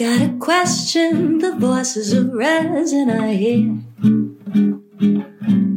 [0.00, 3.76] Got a question, the voices of resin I hear.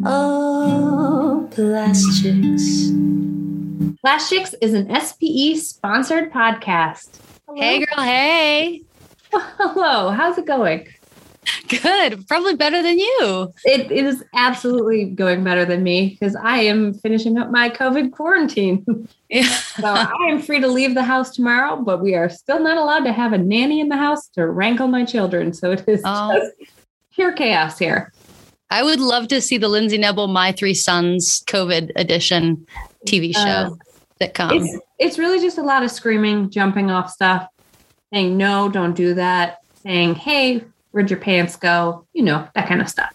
[0.06, 2.94] Oh, plastics.
[4.00, 7.20] Plastics is an SPE sponsored podcast.
[7.46, 7.60] Hello.
[7.60, 8.06] Hey, girl.
[8.06, 8.84] Hey.
[9.34, 10.12] Hello.
[10.12, 10.88] How's it going?
[11.68, 12.28] Good.
[12.28, 13.54] Probably better than you.
[13.66, 18.12] It, it is absolutely going better than me because I am finishing up my COVID
[18.12, 18.86] quarantine.
[19.30, 19.48] Yeah.
[19.48, 23.04] so I am free to leave the house tomorrow, but we are still not allowed
[23.06, 25.54] to have a nanny in the house to wrangle my children.
[25.54, 26.38] So it is oh.
[26.38, 26.72] just
[27.16, 28.14] pure chaos here.
[28.70, 32.68] I would love to see the Lindsay Nebel My Three Sons COVID edition
[33.08, 33.70] TV show uh,
[34.22, 34.64] sitcom.
[34.64, 37.48] It's, it's really just a lot of screaming, jumping off stuff,
[38.14, 42.08] saying no, don't do that, saying, hey, where'd your pants go?
[42.14, 43.14] You know, that kind of stuff.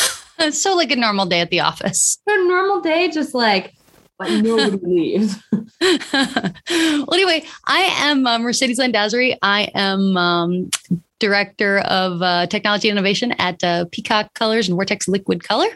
[0.50, 2.18] so like a normal day at the office.
[2.26, 3.74] A normal day, just like
[4.20, 5.42] but nobody leaves.
[5.80, 9.36] well, anyway, I am uh, Mercedes Landazuri.
[9.40, 10.70] I am um,
[11.18, 15.68] director of uh, technology innovation at uh, Peacock Colors and Vortex Liquid Color.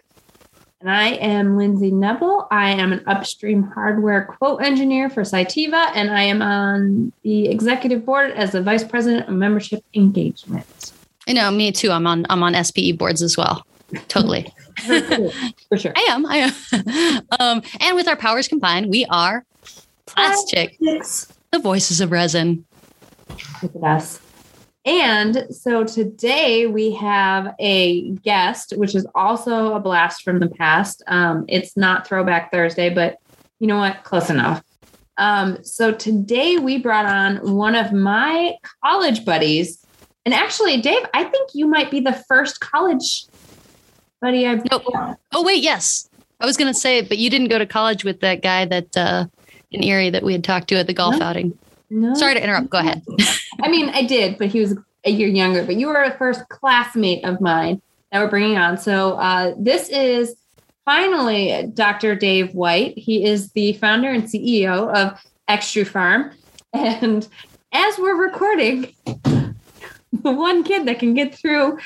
[0.81, 2.47] And I am Lindsay Nebel.
[2.51, 8.05] I am an upstream hardware quote engineer for Cytiva, and I am on the executive
[8.05, 10.93] board as the vice president of membership engagement.
[11.27, 11.91] I know, me too.
[11.91, 13.67] I'm on I'm on SPE boards as well.
[14.09, 14.53] Totally.
[15.69, 15.93] For sure.
[15.97, 16.27] I am.
[16.27, 17.23] I am.
[17.41, 19.45] um, and with our powers combined, we are
[20.07, 20.79] plastic.
[20.79, 21.33] Plastics.
[21.53, 22.65] The voices of resin.
[23.63, 24.21] Look at us.
[24.87, 31.03] And so today we have a guest, which is also a blast from the past.
[31.07, 33.17] Um, it's not Throwback Thursday, but
[33.61, 34.05] you know what?
[34.05, 34.63] Close enough.
[35.17, 39.84] Um, so today we brought on one of my college buddies.
[40.25, 43.27] And actually, Dave, I think you might be the first college
[44.21, 44.69] buddy I've.
[44.71, 44.85] nope.
[45.33, 46.09] Oh wait, yes.
[46.41, 49.27] I was gonna say, but you didn't go to college with that guy that uh
[49.71, 51.27] in Erie that we had talked to at the golf no.
[51.27, 51.59] outing.
[51.91, 52.15] No.
[52.15, 52.71] Sorry to interrupt.
[52.71, 53.03] Go ahead.
[53.63, 55.65] I mean, I did, but he was a year younger.
[55.65, 58.79] But you were a first classmate of mine that we're bringing on.
[58.79, 60.37] So uh, this is
[60.85, 62.15] finally Dr.
[62.15, 62.97] Dave White.
[62.97, 66.33] He is the founder and CEO of Extrufarm.
[66.77, 67.29] And
[67.71, 68.93] as we're recording,
[70.23, 71.79] the one kid that can get through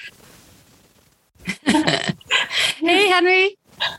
[1.64, 3.56] hey, Henry.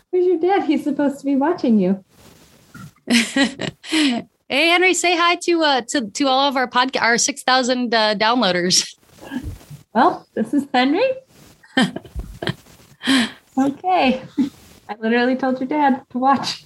[0.09, 0.63] Where's your dad?
[0.63, 2.03] He's supposed to be watching you.
[3.07, 7.93] hey, Henry, say hi to uh, to to all of our podcast, our six thousand
[7.93, 8.95] uh, downloaders.
[9.93, 11.09] Well, this is Henry.
[13.57, 14.21] okay,
[14.87, 16.65] I literally told your dad to watch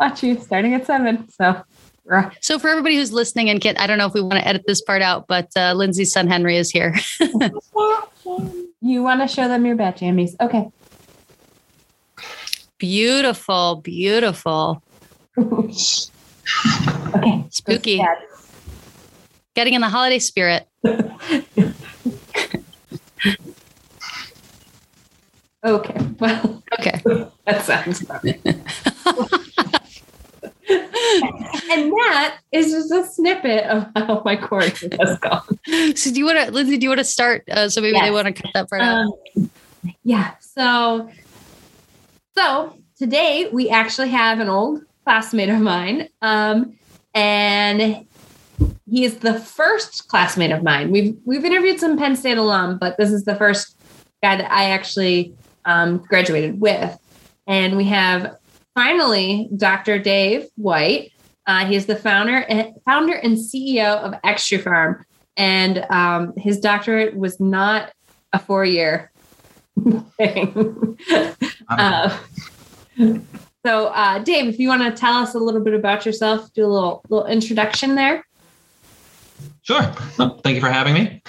[0.00, 1.28] watch you starting at seven.
[1.28, 1.62] So.
[2.40, 4.64] So for everybody who's listening and Kit, I don't know if we want to edit
[4.66, 6.94] this part out, but uh, Lindsay's son Henry is here.
[8.86, 10.36] You want to show them your bat jammies.
[10.40, 10.70] Okay.
[12.78, 14.80] Beautiful, beautiful.
[15.36, 17.44] okay.
[17.50, 18.00] Spooky.
[19.54, 20.68] Getting in the holiday spirit.
[25.64, 26.06] okay.
[26.20, 27.02] Well, okay.
[27.44, 28.04] that sounds
[30.68, 35.42] and that is just a snippet of how my course has gone.
[35.94, 37.48] So do you want to, Lindsay, do you want to start?
[37.48, 38.04] Uh, so maybe yes.
[38.04, 39.50] they want to cut that part um, out.
[40.02, 40.34] Yeah.
[40.40, 41.10] So,
[42.36, 46.08] so today we actually have an old classmate of mine.
[46.20, 46.76] Um,
[47.14, 48.06] and
[48.90, 50.90] he is the first classmate of mine.
[50.90, 53.76] We've, we've interviewed some Penn State alum, but this is the first
[54.22, 55.34] guy that I actually
[55.64, 56.98] um, graduated with.
[57.46, 58.36] And we have
[58.76, 59.98] finally Dr.
[59.98, 61.10] Dave White.
[61.46, 65.02] Uh, he's the founder and founder and CEO of Extrufarm,
[65.36, 67.92] and um, his doctorate was not
[68.32, 69.10] a four year
[70.16, 70.98] thing.
[71.70, 72.18] uh,
[73.64, 76.64] so, uh, Dave, if you want to tell us a little bit about yourself, do
[76.64, 78.24] a little little introduction there.
[79.62, 79.92] Sure.
[80.18, 81.22] Well, thank you for having me.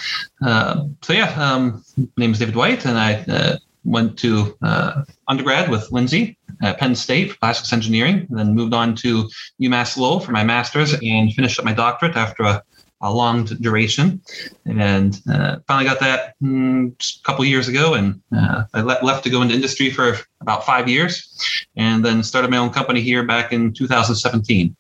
[0.44, 5.04] Uh, so yeah, um, my name is David White, and I uh, went to uh,
[5.28, 9.30] undergrad with Lindsay at Penn State for plastics engineering, then moved on to
[9.62, 12.62] UMass Lowell for my master's and finished up my doctorate after a,
[13.02, 14.22] a long duration.
[14.66, 19.24] And uh, finally got that mm, a couple years ago, and uh, I le- left
[19.24, 23.24] to go into industry for about five years, and then started my own company here
[23.24, 24.76] back in 2017.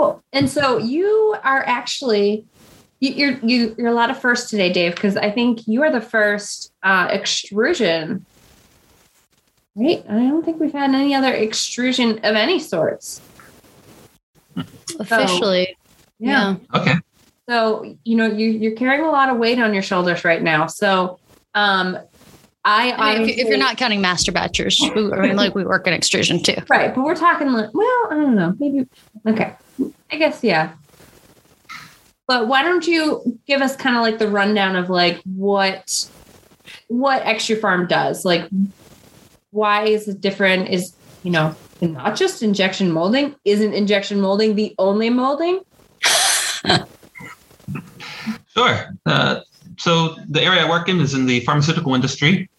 [0.00, 0.22] Cool.
[0.32, 2.46] And so you are actually
[3.08, 6.00] you're you, you're a lot of first today, Dave, because I think you are the
[6.00, 8.26] first uh, extrusion
[9.76, 10.04] Right.
[10.08, 13.20] I don't think we've had any other extrusion of any sorts.
[14.98, 15.66] Officially.
[15.66, 16.56] So, yeah.
[16.72, 16.78] yeah.
[16.78, 16.94] Okay.
[17.48, 20.66] So, you know, you, you're carrying a lot of weight on your shoulders right now.
[20.66, 21.18] So,
[21.54, 21.98] um,
[22.64, 24.82] I, I mean, if, if, you're not counting master batchers,
[25.16, 26.56] I mean, like we work in extrusion too.
[26.68, 26.94] Right.
[26.94, 28.86] But we're talking like, well, I don't know, maybe,
[29.26, 29.54] okay.
[30.12, 30.74] I guess, yeah.
[32.30, 36.08] But why don't you give us kind of like the rundown of like what
[36.86, 38.24] what Extrufarm does?
[38.24, 38.48] Like,
[39.50, 40.68] why is it different?
[40.68, 40.94] Is
[41.24, 43.34] you know not just injection molding?
[43.44, 45.62] Isn't injection molding the only molding?
[48.52, 48.90] Sure.
[49.06, 49.40] Uh,
[49.78, 52.50] so the area I work in is in the pharmaceutical industry.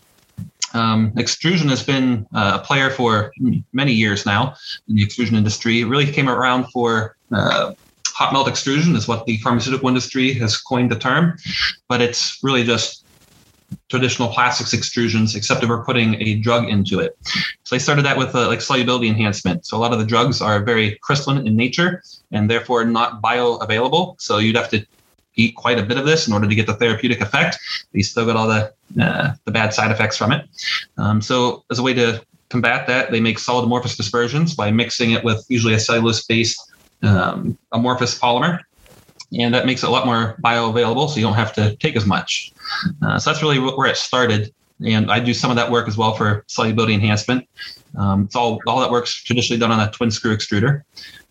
[0.74, 3.34] Um, extrusion has been uh, a player for
[3.74, 4.56] many years now
[4.88, 5.82] in the extrusion industry.
[5.82, 7.74] It really came around for uh,
[8.22, 11.24] hot melt extrusion, is what the pharmaceutical industry has coined the term,
[11.90, 13.04] but it's really just
[13.90, 17.18] traditional plastics extrusions, except if we're putting a drug into it.
[17.64, 19.66] So they started that with uh, like solubility enhancement.
[19.66, 24.22] So a lot of the drugs are very crystalline in nature and therefore not bioavailable.
[24.22, 24.86] So you'd have to
[25.36, 27.58] eat quite a bit of this in order to get the therapeutic effect.
[27.92, 28.72] But you still get all the
[29.02, 30.42] uh, the bad side effects from it.
[30.98, 35.12] Um, so as a way to combat that, they make solid amorphous dispersions by mixing
[35.12, 36.71] it with usually a cellulose-based
[37.04, 38.60] um, amorphous polymer.
[39.40, 42.06] And that makes it a lot more bioavailable, so you don't have to take as
[42.06, 42.52] much.
[43.02, 44.54] Uh, so that's really where it started.
[44.86, 47.48] And I do some of that work as well for solubility enhancement.
[47.98, 50.82] Um, it's all all that work's traditionally done on a twin screw extruder.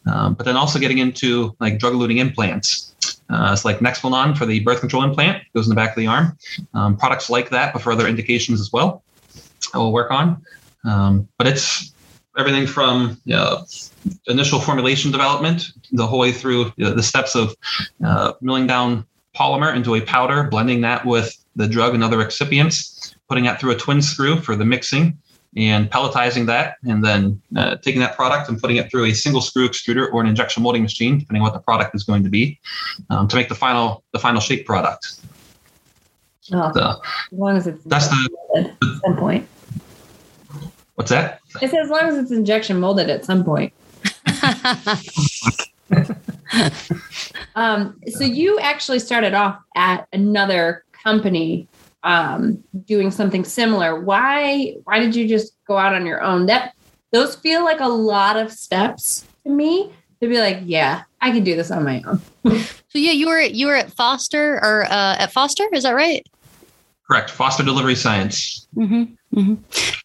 [0.07, 2.95] Um, but then also getting into like drug-eluting implants.
[3.29, 6.07] Uh, it's like Nexplanon for the birth control implant, goes in the back of the
[6.07, 6.37] arm.
[6.75, 9.03] Um, products like that, but for other indications as well,
[9.75, 10.43] I will work on.
[10.85, 11.93] Um, but it's
[12.41, 13.65] everything from you know,
[14.27, 17.55] initial formulation development the whole way through you know, the steps of
[18.05, 19.07] uh, milling down
[19.37, 23.71] polymer into a powder, blending that with the drug and other excipients, putting that through
[23.71, 25.17] a twin screw for the mixing,
[25.57, 29.41] and pelletizing that, and then uh, taking that product and putting it through a single
[29.41, 32.29] screw extruder or an injection molding machine, depending on what the product is going to
[32.29, 32.59] be,
[33.11, 35.21] um, to make the final the final shape product.
[36.53, 37.01] Oh, So,
[37.33, 38.31] as long as it's that's the
[39.05, 39.49] some point.
[41.01, 41.41] What's that?
[41.63, 43.73] I said as long as it's injection molded at some point.
[47.57, 51.69] Um, so you actually started off at another company
[52.03, 54.01] um, doing something similar.
[54.01, 54.77] Why?
[54.85, 56.47] Why did you just go out on your own?
[56.47, 56.75] That
[57.13, 61.45] those feel like a lot of steps to me to be like, yeah, I can
[61.45, 62.21] do this on my own.
[62.89, 66.27] so yeah, you were you were at Foster or uh, at Foster, is that right?
[67.07, 67.31] Correct.
[67.31, 68.69] Foster Delivery Science.
[68.77, 69.15] Mm-hmm.
[69.35, 69.55] Mm-hmm.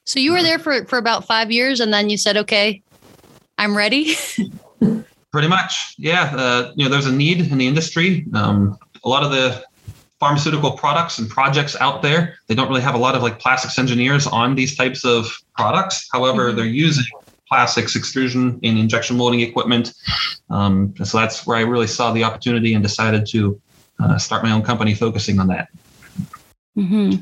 [0.05, 2.81] So you were there for for about five years, and then you said, "Okay,
[3.57, 4.15] I'm ready."
[5.31, 6.33] Pretty much, yeah.
[6.35, 8.25] Uh, you know, there's a need in the industry.
[8.33, 9.63] Um, a lot of the
[10.19, 13.77] pharmaceutical products and projects out there, they don't really have a lot of like plastics
[13.77, 16.07] engineers on these types of products.
[16.13, 16.55] However, Mhm.
[16.55, 17.03] they're using
[17.49, 19.93] plastics extrusion and injection molding equipment.
[20.49, 23.59] Um, so that's where I really saw the opportunity and decided to
[23.99, 25.67] uh, start my own company focusing on that.
[26.77, 27.21] Mm-hmm.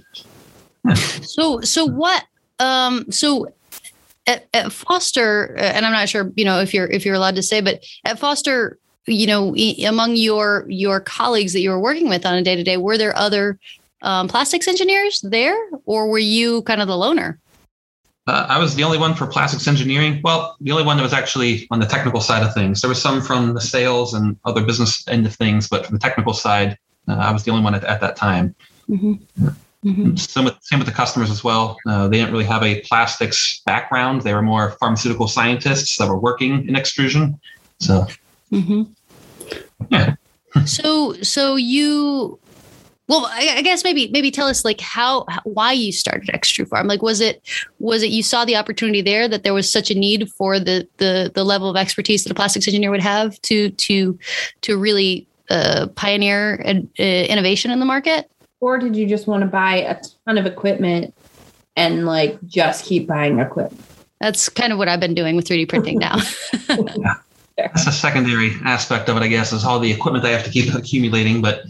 [0.85, 0.93] Yeah.
[0.93, 2.25] So so what?
[2.59, 3.47] Um, so
[4.27, 7.35] at, at Foster, uh, and I'm not sure, you know, if you're if you're allowed
[7.35, 11.79] to say, but at Foster, you know, e- among your your colleagues that you were
[11.79, 13.59] working with on a day to day, were there other
[14.01, 17.39] um, plastics engineers there, or were you kind of the loner?
[18.25, 20.21] Uh, I was the only one for plastics engineering.
[20.23, 22.79] Well, the only one that was actually on the technical side of things.
[22.79, 25.99] There was some from the sales and other business end of things, but from the
[25.99, 26.77] technical side,
[27.09, 28.55] uh, I was the only one at, at that time.
[28.89, 29.47] Mm-hmm.
[29.83, 30.15] Mm-hmm.
[30.15, 31.77] Same with, same with the customers as well.
[31.85, 34.21] Uh, they didn't really have a plastics background.
[34.21, 37.39] They were more pharmaceutical scientists that were working in extrusion.
[37.79, 38.07] So,
[38.53, 38.83] Mm-hmm.
[39.89, 40.15] Yeah.
[40.65, 42.37] so so you
[43.07, 46.87] well I, I guess maybe maybe tell us like how, how why you started Extrufarm
[46.87, 47.41] like was it
[47.79, 50.87] was it you saw the opportunity there that there was such a need for the
[50.97, 54.17] the the level of expertise that a plastics engineer would have to to
[54.61, 58.29] to really uh, pioneer uh, innovation in the market
[58.63, 61.13] Or did you just want to buy a ton of equipment
[61.75, 63.83] and like just keep buying equipment?
[64.23, 66.15] that's kind of what i've been doing with 3d printing now
[66.95, 67.15] yeah.
[67.57, 70.49] that's a secondary aspect of it, I guess, is all the equipment I have to
[70.49, 71.39] keep accumulating.
[71.39, 71.65] But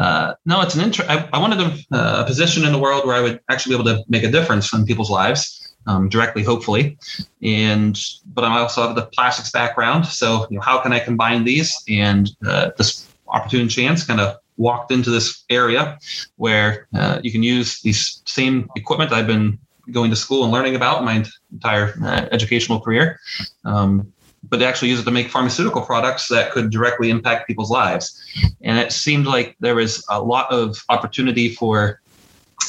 [0.00, 1.10] uh, no, it's an interest.
[1.10, 3.82] I, I wanted a, uh, a position in the world where I would actually be
[3.82, 6.96] able to make a difference in people's lives um, directly, hopefully.
[7.42, 8.00] And
[8.32, 11.70] but I also have the plastics background, so you know, how can I combine these?
[11.86, 15.98] And uh, this opportune chance kind of walked into this area
[16.36, 19.58] where uh, you can use these same equipment I've been
[19.92, 23.20] going to school and learning about my entire uh, educational career.
[23.64, 24.12] Um,
[24.48, 28.22] but actually use it to make pharmaceutical products that could directly impact people's lives.
[28.62, 32.00] And it seemed like there was a lot of opportunity for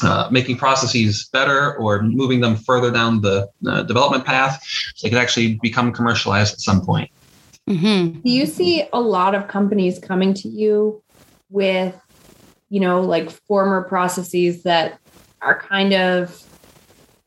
[0.03, 4.61] uh, making processes better or moving them further down the uh, development path
[4.95, 7.09] so they could actually become commercialized at some point.
[7.69, 8.19] mm-hmm.
[8.19, 11.01] Do you see a lot of companies coming to you
[11.49, 11.99] with,
[12.69, 14.99] you know, like former processes that
[15.41, 16.43] are kind of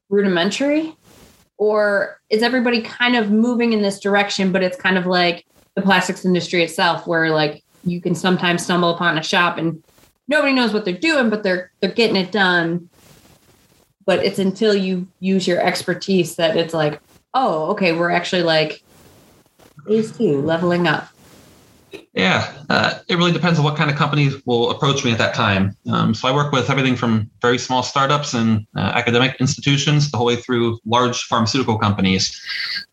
[0.09, 0.97] rudimentary?
[1.57, 5.83] Or is everybody kind of moving in this direction, but it's kind of like the
[5.83, 9.83] plastics industry itself, where like you can sometimes stumble upon a shop and
[10.27, 12.89] nobody knows what they're doing, but they're they're getting it done.
[14.07, 17.01] But it's until you use your expertise that it's like,
[17.35, 18.83] oh, okay, we're actually like
[19.87, 21.09] phase two, leveling up.
[22.13, 25.35] Yeah, uh, it really depends on what kind of company will approach me at that
[25.35, 25.77] time.
[25.91, 30.17] Um, so I work with everything from very small startups and uh, academic institutions the
[30.17, 32.41] whole way through large pharmaceutical companies.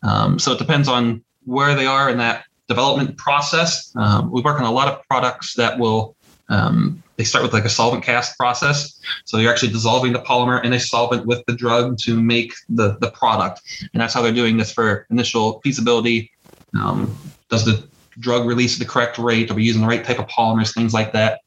[0.03, 3.93] Um, so it depends on where they are in that development process.
[3.95, 6.15] Um, we work on a lot of products that will
[6.49, 8.99] um, they start with like a solvent cast process.
[9.25, 12.97] So you're actually dissolving the polymer in a solvent with the drug to make the,
[12.99, 13.61] the product.
[13.93, 16.31] And that's how they're doing this for initial feasibility.
[16.79, 17.17] Um,
[17.49, 17.87] does the
[18.19, 19.51] drug release at the correct rate?
[19.51, 20.73] Are we using the right type of polymers?
[20.73, 21.41] Things like that.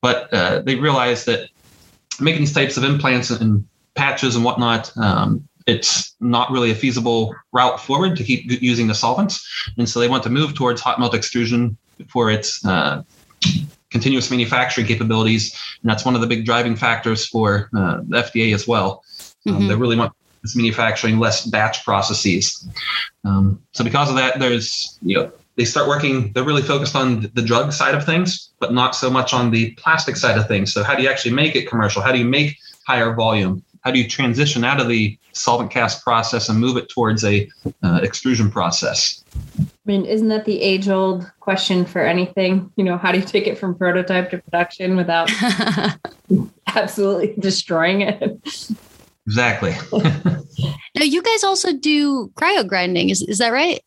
[0.00, 1.48] But uh, they realize that
[2.20, 7.34] making these types of implants and patches and whatnot, um, it's not really a feasible
[7.52, 9.46] route forward to keep using the solvents.
[9.76, 11.76] And so they want to move towards hot melt extrusion
[12.08, 13.02] for its uh,
[13.90, 15.54] continuous manufacturing capabilities.
[15.82, 19.04] And that's one of the big driving factors for uh, the FDA as well.
[19.46, 19.68] Um, mm-hmm.
[19.68, 20.12] They really want
[20.42, 22.66] this manufacturing less batch processes.
[23.24, 27.28] Um, so because of that, there's, you know, they start working, they're really focused on
[27.34, 30.72] the drug side of things, but not so much on the plastic side of things.
[30.72, 32.00] So how do you actually make it commercial?
[32.00, 33.64] How do you make higher volume?
[33.80, 37.48] How do you transition out of the solvent cast process and move it towards a
[37.82, 39.24] uh, extrusion process?
[39.58, 42.72] I mean, isn't that the age old question for anything?
[42.76, 45.28] You know, how do you take it from prototype to production without
[46.68, 48.76] absolutely destroying it?
[49.26, 49.74] Exactly.
[50.94, 53.80] now, you guys also do cryo grinding, is, is that right?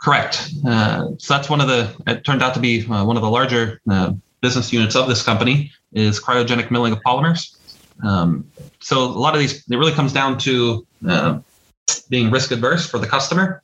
[0.00, 0.50] Correct.
[0.66, 1.94] Uh, so that's one of the.
[2.06, 5.22] It turned out to be uh, one of the larger uh, business units of this
[5.22, 7.56] company is cryogenic milling of polymers.
[8.04, 8.48] Um,
[8.80, 11.40] so a lot of these, it really comes down to uh,
[12.08, 13.60] being risk adverse for the customer.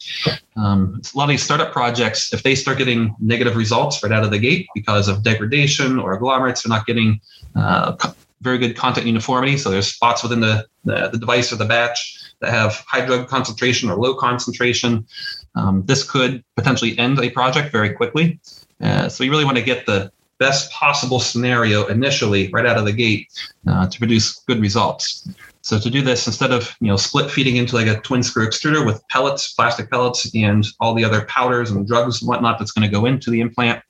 [0.57, 4.25] Um, a lot of these startup projects, if they start getting negative results right out
[4.25, 7.21] of the gate because of degradation or agglomerates, they're not getting
[7.55, 7.97] uh,
[8.41, 9.57] very good content uniformity.
[9.57, 13.28] So there's spots within the, the, the device or the batch that have high drug
[13.28, 15.06] concentration or low concentration.
[15.54, 18.38] Um, this could potentially end a project very quickly.
[18.80, 22.84] Uh, so you really want to get the best possible scenario initially right out of
[22.84, 23.28] the gate
[23.66, 25.28] uh, to produce good results.
[25.62, 28.46] So to do this, instead of you know split feeding into like a twin screw
[28.46, 32.72] extruder with pellets, plastic pellets, and all the other powders and drugs and whatnot that's
[32.72, 33.82] going to go into the implant,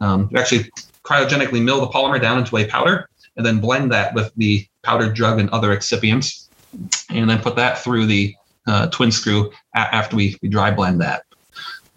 [0.00, 0.70] um, you actually
[1.02, 5.14] cryogenically mill the polymer down into a powder and then blend that with the powdered
[5.14, 6.47] drug and other excipients
[7.10, 8.34] and then put that through the
[8.66, 11.22] uh, twin screw a- after we, we dry blend that.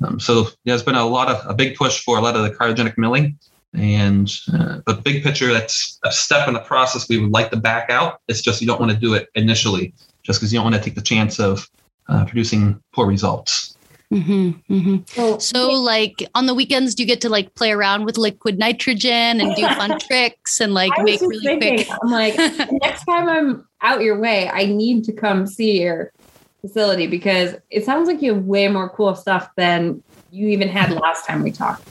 [0.03, 2.51] Um, so there's been a lot of a big push for a lot of the
[2.51, 3.37] cryogenic milling.
[3.73, 7.57] And uh, the big picture, that's a step in the process we would like to
[7.57, 8.19] back out.
[8.27, 10.81] It's just you don't want to do it initially, just because you don't want to
[10.81, 11.69] take the chance of
[12.09, 13.70] uh, producing poor results.
[14.11, 14.97] Mm-hmm, mm-hmm.
[15.05, 18.59] So, so, like on the weekends, do you get to like play around with liquid
[18.59, 21.99] nitrogen and do fun tricks and like make really thinking, quick?
[22.03, 22.35] I'm like,
[22.81, 26.11] next time I'm out your way, I need to come see your
[26.59, 30.91] facility because it sounds like you have way more cool stuff than you even had
[30.91, 31.87] last time we talked.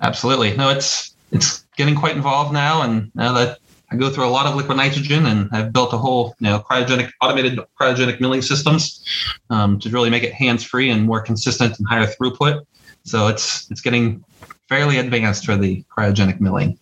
[0.00, 0.56] Absolutely.
[0.56, 3.58] No, it's it's getting quite involved now, and now that
[3.90, 6.58] I go through a lot of liquid nitrogen, and I've built a whole you know
[6.58, 9.04] cryogenic automated cryogenic milling systems
[9.50, 12.64] um, to really make it hands free and more consistent and higher throughput.
[13.04, 14.24] So it's it's getting
[14.68, 16.78] fairly advanced for the cryogenic milling.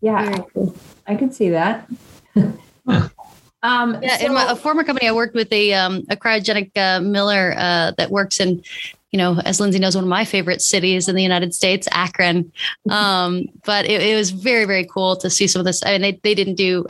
[0.00, 0.42] Yeah,
[1.06, 1.88] I can see that.
[2.34, 3.08] yeah.
[3.62, 6.70] Um, yeah, so, in my, a former company, I worked with a um, a cryogenic
[6.76, 8.62] uh, miller uh, that works in,
[9.10, 12.52] you know, as Lindsay knows, one of my favorite cities in the United States, Akron.
[12.88, 15.84] Um, but it, it, was very very cool to see some of this.
[15.84, 16.84] I mean, they they didn't do,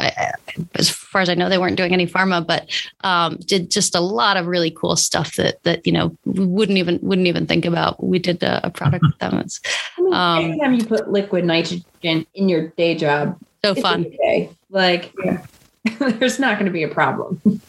[0.75, 2.69] as far as I know, they weren't doing any pharma, but
[3.03, 6.79] um, did just a lot of really cool stuff that that you know we wouldn't
[6.79, 8.03] even wouldn't even think about.
[8.03, 9.39] We did a, a product with them.
[9.39, 9.61] It's,
[9.99, 14.07] I mean, um, anytime you put liquid nitrogen in your day job, so fun.
[14.07, 14.51] Okay.
[14.69, 15.13] Like.
[15.25, 15.45] Yeah
[15.99, 17.41] there's not going to be a problem.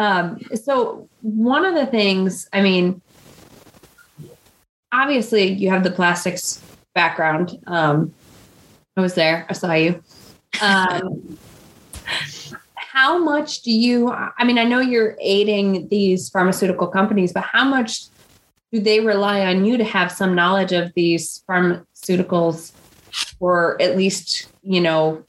[0.00, 3.02] um, so, one of the things, I mean,
[4.90, 6.62] obviously, you have the plastics
[6.94, 7.58] background.
[7.66, 8.14] Um,
[8.96, 10.02] I was there, I saw you.
[10.62, 11.38] Um,
[12.74, 17.64] how much do you, I mean, I know you're aiding these pharmaceutical companies, but how
[17.64, 18.04] much
[18.72, 22.72] do they rely on you to have some knowledge of these pharmaceuticals
[23.38, 25.22] or at least, you know,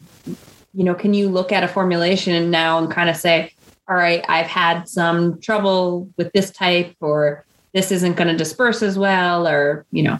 [0.73, 3.51] you know, can you look at a formulation now and kind of say,
[3.91, 7.43] all right, I've had some trouble with this type, or
[7.73, 10.17] this isn't going to disperse as well, or, you know,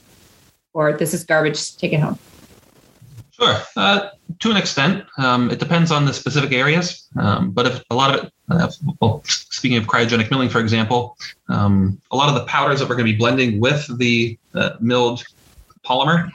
[0.74, 2.20] or this is garbage, take it home?
[3.32, 3.56] Sure.
[3.78, 4.10] Uh,
[4.40, 7.08] to an extent, um, it depends on the specific areas.
[7.18, 11.16] Um, but if a lot of it, uh, well, speaking of cryogenic milling, for example,
[11.48, 14.72] um, a lot of the powders that we're going to be blending with the uh,
[14.82, 15.24] milled
[15.86, 16.30] polymer,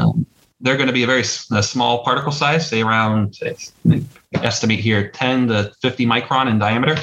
[0.00, 0.24] um,
[0.60, 3.38] they're going to be a very a small particle size, say around,
[4.34, 6.96] estimate here, 10 to 50 micron in diameter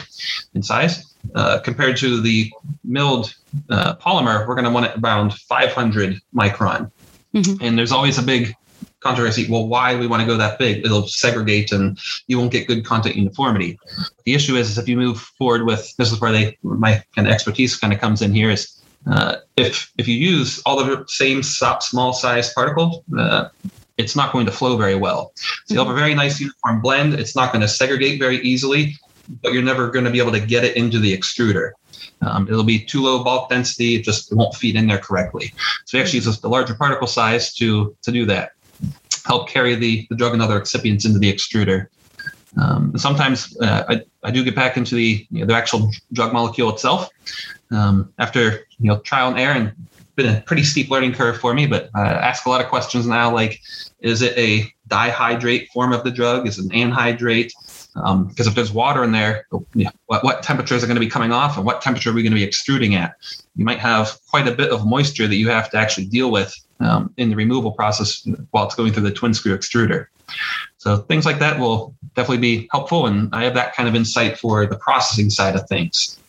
[0.53, 1.13] in size.
[1.33, 2.51] Uh, compared to the
[2.83, 3.33] milled
[3.69, 6.91] uh, polymer, we're going to want it around 500 micron.
[7.33, 7.63] Mm-hmm.
[7.63, 8.53] And there's always a big
[8.99, 9.47] controversy.
[9.49, 10.85] Well, why do we want to go that big?
[10.85, 11.97] It'll segregate and
[12.27, 13.77] you won't get good content uniformity.
[14.25, 17.27] The issue is, is if you move forward with this is where they my kind
[17.27, 18.74] of expertise kind of comes in here is
[19.07, 23.49] uh, if if you use all the same small size particles, uh,
[23.97, 25.31] it's not going to flow very well.
[25.65, 27.13] So you'll have a very nice uniform blend.
[27.13, 28.95] It's not going to segregate very easily,
[29.41, 31.71] but you're never going to be able to get it into the extruder.
[32.21, 35.53] Um, it'll be too low bulk density; it just won't feed in there correctly.
[35.85, 38.51] So we actually use the larger particle size to to do that
[39.25, 41.87] help carry the, the drug and other excipients into the extruder.
[42.61, 46.31] Um, sometimes uh, I, I do get back into the you know, the actual drug
[46.31, 47.09] molecule itself
[47.71, 49.73] um, after you know trial and error and
[50.15, 51.67] been a pretty steep learning curve for me.
[51.67, 53.61] But I ask a lot of questions now, like
[53.99, 56.47] is it a dihydrate form of the drug?
[56.47, 57.51] Is it an anhydrate?
[57.93, 61.31] Because um, if there's water in there, what, what temperatures are going to be coming
[61.31, 63.15] off and what temperature are we going to be extruding at?
[63.55, 66.53] You might have quite a bit of moisture that you have to actually deal with
[66.81, 70.07] um, in the removal process while it's going through the twin screw extruder.
[70.77, 74.37] So things like that will definitely be helpful, and I have that kind of insight
[74.37, 76.19] for the processing side of things.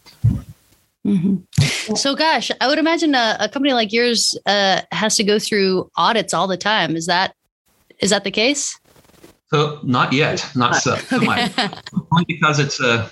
[1.07, 1.95] Mm-hmm.
[1.95, 5.91] So, gosh, I would imagine a, a company like yours uh, has to go through
[5.97, 6.97] audits all the time.
[6.97, 7.35] Is that
[8.01, 8.79] is that the case?
[9.49, 11.53] So, not yet, not so, so much.
[12.13, 13.09] Only because it's uh,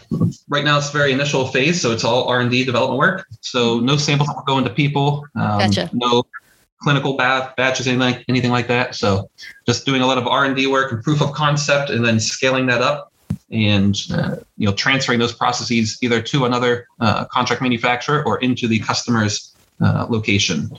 [0.48, 3.26] right now it's very initial phase, so it's all R and D development work.
[3.40, 5.24] So, no samples will go into people.
[5.36, 5.88] Um, gotcha.
[5.92, 6.24] No
[6.84, 8.94] clinical bath batches, anything like, anything like that.
[8.94, 9.30] So
[9.66, 12.20] just doing a lot of R and D work and proof of concept, and then
[12.20, 13.12] scaling that up,
[13.50, 18.66] and uh, you know transferring those processes either to another uh, contract manufacturer or into
[18.68, 20.70] the customer's uh, location,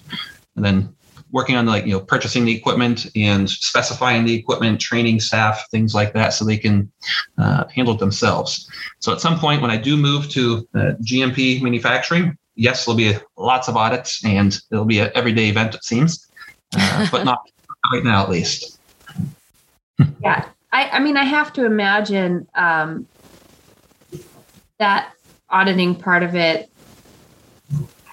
[0.56, 0.96] and then
[1.32, 5.94] working on like you know purchasing the equipment and specifying the equipment, training staff, things
[5.94, 6.92] like that, so they can
[7.38, 8.70] uh, handle it themselves.
[9.00, 13.14] So at some point, when I do move to uh, GMP manufacturing, yes, there'll be
[13.38, 16.32] lots of audits and it'll be an everyday event, it seems,
[16.78, 17.40] uh, but not
[17.92, 18.80] right now, at least.
[20.22, 20.46] yeah.
[20.76, 23.08] I, I mean, I have to imagine um,
[24.78, 25.14] that
[25.50, 26.70] auditing part of it.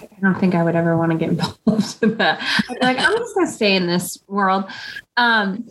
[0.01, 1.31] I don't think I would ever want to get
[1.66, 2.38] involved in that.
[2.81, 4.70] like, I'm just going to stay in this world.
[5.16, 5.68] Um,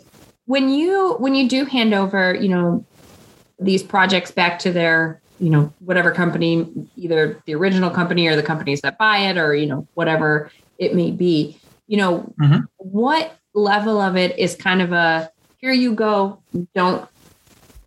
[0.47, 2.86] when you when you do hand over, you know,
[3.58, 8.43] these projects back to their you know whatever company either the original company or the
[8.43, 12.60] companies that buy it or you know whatever it may be you know mm-hmm.
[12.77, 16.41] what level of it is kind of a here you go.
[16.76, 17.08] Don't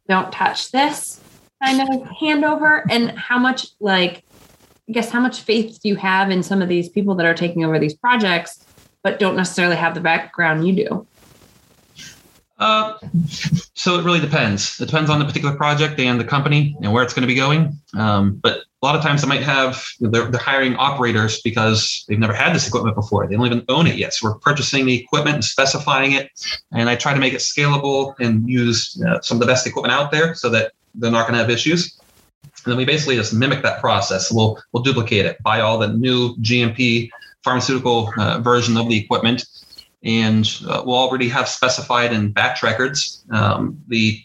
[0.09, 1.21] don't touch this
[1.63, 2.85] kind of handover.
[2.91, 4.25] And how much like
[4.89, 7.35] i guess how much faith do you have in some of these people that are
[7.35, 8.67] taking over these projects
[9.03, 11.07] but don't necessarily have the background you do
[12.59, 12.97] uh,
[13.75, 14.81] so it really depends.
[14.81, 17.35] It depends on the particular project and the company and where it's going to be
[17.35, 17.79] going.
[17.95, 22.19] Um, but a lot of times they might have they're, they're, hiring operators because they've
[22.19, 23.27] never had this equipment before.
[23.27, 24.15] They don't even own it yet.
[24.15, 26.31] So we're purchasing the equipment and specifying it,
[26.73, 29.93] and I try to make it scalable and use uh, some of the best equipment
[29.93, 31.99] out there so that they're not going to have issues.
[32.65, 34.31] And then we basically just mimic that process.
[34.31, 37.11] We'll we'll duplicate it, buy all the new GMP
[37.43, 39.45] pharmaceutical uh, version of the equipment
[40.05, 44.23] and uh, we'll already have specified in batch records um, the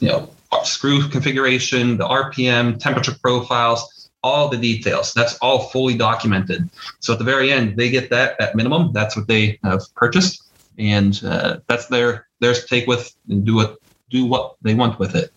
[0.00, 0.28] you know
[0.64, 5.14] screw configuration, the RPM, temperature profiles, all the details.
[5.14, 6.68] That's all fully documented.
[7.00, 8.92] So at the very end, they get that at minimum.
[8.92, 10.42] That's what they have purchased,
[10.78, 13.78] and uh, that's their theirs to take with and do what
[14.10, 15.32] do what they want with it.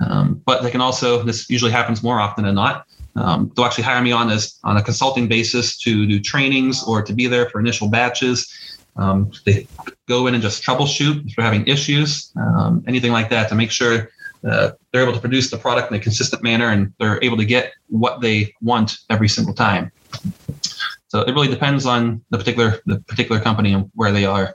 [0.00, 2.86] Um, but they can also this usually happens more often than not.
[3.14, 7.02] Um, they'll actually hire me on as on a consulting basis to do trainings or
[7.02, 9.66] to be there for initial batches um, they
[10.08, 13.70] go in and just troubleshoot if they're having issues, um, anything like that, to make
[13.70, 14.10] sure
[14.48, 17.44] uh, they're able to produce the product in a consistent manner and they're able to
[17.44, 19.90] get what they want every single time.
[21.08, 24.54] So it really depends on the particular the particular company and where they are.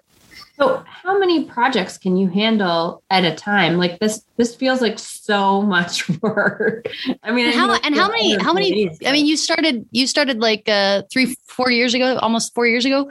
[0.57, 3.77] So how many projects can you handle at a time?
[3.77, 6.87] Like this this feels like so much work.
[7.23, 10.05] I mean, and how, and how many how many days, I mean, you started you
[10.05, 13.09] started like uh 3 4 years ago, almost 4 years ago.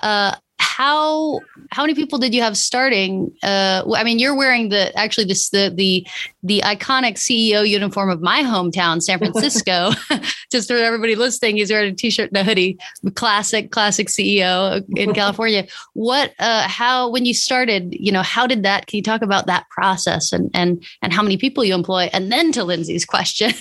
[0.00, 0.36] Uh
[0.76, 3.32] how how many people did you have starting?
[3.44, 6.04] Uh, I mean, you're wearing the actually this the the
[6.42, 9.90] the iconic CEO uniform of my hometown, San Francisco.
[10.50, 12.76] Just for everybody listening, he's wearing a t-shirt and a hoodie.
[13.14, 15.66] Classic, classic CEO in California.
[15.92, 16.32] What?
[16.40, 17.08] Uh, how?
[17.08, 18.86] When you started, you know, how did that?
[18.86, 22.10] Can you talk about that process and and and how many people you employ?
[22.12, 23.52] And then to Lindsay's question.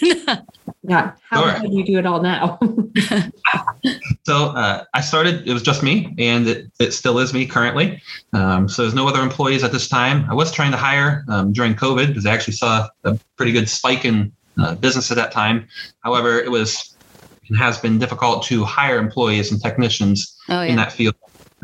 [0.85, 1.13] Yeah.
[1.29, 1.69] How Sure.
[1.69, 2.59] do you do it all now?
[4.25, 8.01] So uh, I started, it was just me, and it, it still is me currently.
[8.31, 10.25] Um, so there's no other employees at this time.
[10.29, 13.67] I was trying to hire um, during COVID because I actually saw a pretty good
[13.67, 15.67] spike in uh, business at that time.
[16.05, 16.95] However, it was
[17.49, 21.15] and has been difficult to hire employees and technicians oh in that field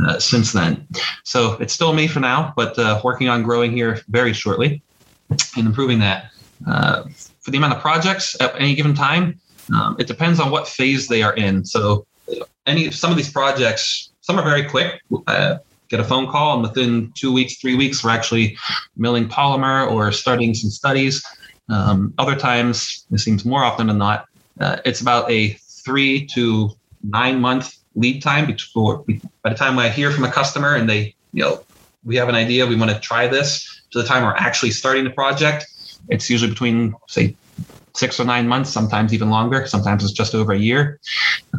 [0.06, 0.86] uh, since then.
[1.24, 4.84] So it's still me for now, but uh, working on growing here very shortly
[5.56, 6.32] and improving that.
[6.68, 7.04] Uh,
[7.40, 9.40] for the amount of projects at any given time,
[9.74, 11.64] um, it depends on what phase they are in.
[11.64, 12.06] So
[12.66, 15.02] any some of these projects, some are very quick.
[15.26, 18.56] Uh, get a phone call, and within two weeks, three weeks, we're actually
[18.96, 21.26] milling polymer or starting some studies.
[21.68, 24.28] Um, other times, it seems more often than not,
[24.60, 26.70] uh, it's about a three to
[27.02, 29.04] nine month lead time before
[29.42, 31.64] by the time I hear from a customer and they, you know,
[32.04, 35.06] we have an idea, we want to try this to the time we're actually starting
[35.06, 35.66] the project.
[36.10, 37.36] It's usually between say
[37.96, 39.66] six or nine months, sometimes even longer.
[39.66, 41.00] Sometimes it's just over a year.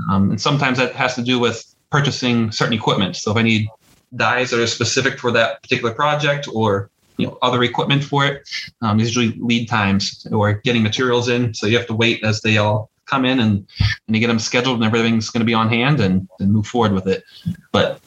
[0.09, 3.17] Um, and sometimes that has to do with purchasing certain equipment.
[3.17, 3.69] So if I need
[4.17, 8.49] dies that are specific for that particular project or you know other equipment for it,
[8.83, 11.55] um, usually lead times or getting materials in.
[11.55, 13.67] So you have to wait as they all come in and,
[14.07, 16.67] and you get them scheduled and everything's going to be on hand and, and move
[16.67, 17.25] forward with it.
[17.73, 18.01] But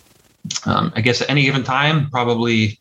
[0.66, 2.80] um, I guess at any given time, probably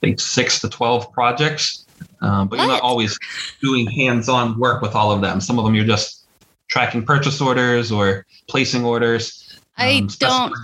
[0.00, 1.86] think six to 12 projects.
[2.20, 3.18] Um, but you're not always
[3.60, 5.40] doing hands-on work with all of them.
[5.40, 6.26] Some of them you're just
[6.68, 9.45] tracking purchase orders or placing orders.
[9.76, 10.54] I um, don't.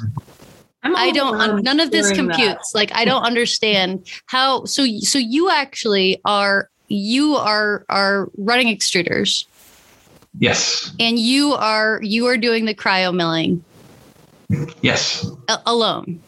[0.84, 1.62] I'm I don't.
[1.62, 2.36] None of this hearing that.
[2.36, 2.74] computes.
[2.74, 4.64] Like I don't understand how.
[4.64, 9.46] So so you actually are you are are running extruders
[10.38, 10.92] Yes.
[10.98, 13.64] and you are you are doing the cryo milling
[14.82, 15.26] Yes.
[15.48, 16.20] a- alone.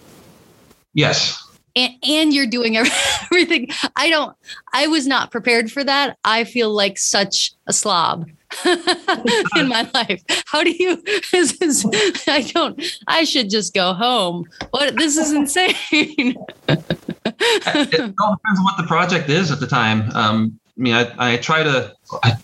[0.95, 1.41] Yes.
[1.77, 2.77] and, and you're doing
[3.23, 3.69] everything.
[3.97, 4.35] I don't,
[4.73, 6.17] I was not prepared for that.
[6.25, 8.27] I feel like such a slob
[9.57, 10.23] in my life.
[10.47, 10.97] How do you,
[11.33, 11.87] this is,
[12.27, 14.47] I don't, I should just go home.
[14.71, 15.75] What, this is insane.
[16.69, 20.11] it all depends on what the project is at the time.
[20.15, 22.37] Um, I mean, I, I try to, I,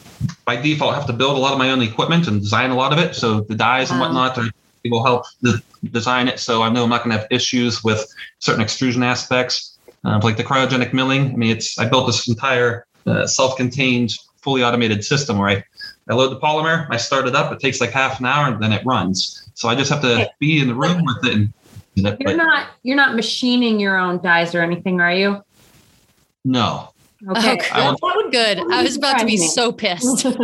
[0.45, 2.93] by default, have to build a lot of my own equipment and design a lot
[2.93, 3.15] of it.
[3.15, 4.49] So the dies and whatnot are,
[4.85, 6.39] will help the, design it.
[6.39, 8.07] So I know I'm not going to have issues with
[8.39, 11.33] certain extrusion aspects, uh, like the cryogenic milling.
[11.33, 15.65] I mean, it's I built this entire uh, self-contained, fully automated system where I,
[16.11, 17.53] I load the polymer, I start it up.
[17.53, 19.49] It takes like half an hour, and then it runs.
[19.55, 20.29] So I just have to Okay.
[20.41, 21.35] be in the room with it.
[21.35, 21.53] And,
[21.95, 25.43] You're but not you're not machining your own dies or anything, are you?
[26.45, 26.89] No.
[27.29, 27.59] Okay.
[27.77, 28.33] no, good.
[28.33, 28.59] That Good.
[28.73, 30.27] I was about to be surprise so pissed.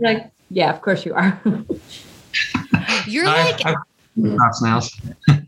[0.00, 1.40] Like, yeah, of course you are.
[3.06, 3.74] You're I- like, I-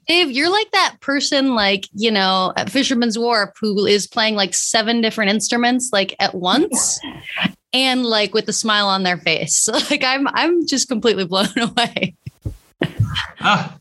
[0.09, 4.55] Dave, you're like that person, like, you know, at Fisherman's Wharf who is playing like
[4.55, 6.98] seven different instruments like at once
[7.74, 9.68] and like with a smile on their face.
[9.90, 12.14] Like I'm I'm just completely blown away.
[13.40, 13.76] Ah,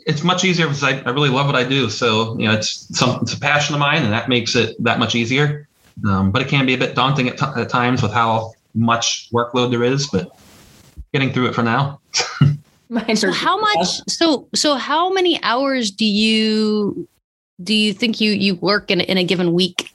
[0.00, 1.88] it's much easier because I, I really love what I do.
[1.90, 4.98] So you know, it's some it's a passion of mine, and that makes it that
[4.98, 5.68] much easier.
[6.08, 9.28] Um, but it can be a bit daunting at, t- at times with how much
[9.32, 10.08] workload there is.
[10.08, 10.30] But
[11.12, 12.00] getting through it for now.
[13.16, 17.06] So how much so so how many hours do you
[17.62, 19.92] do you think you you work in in a given week?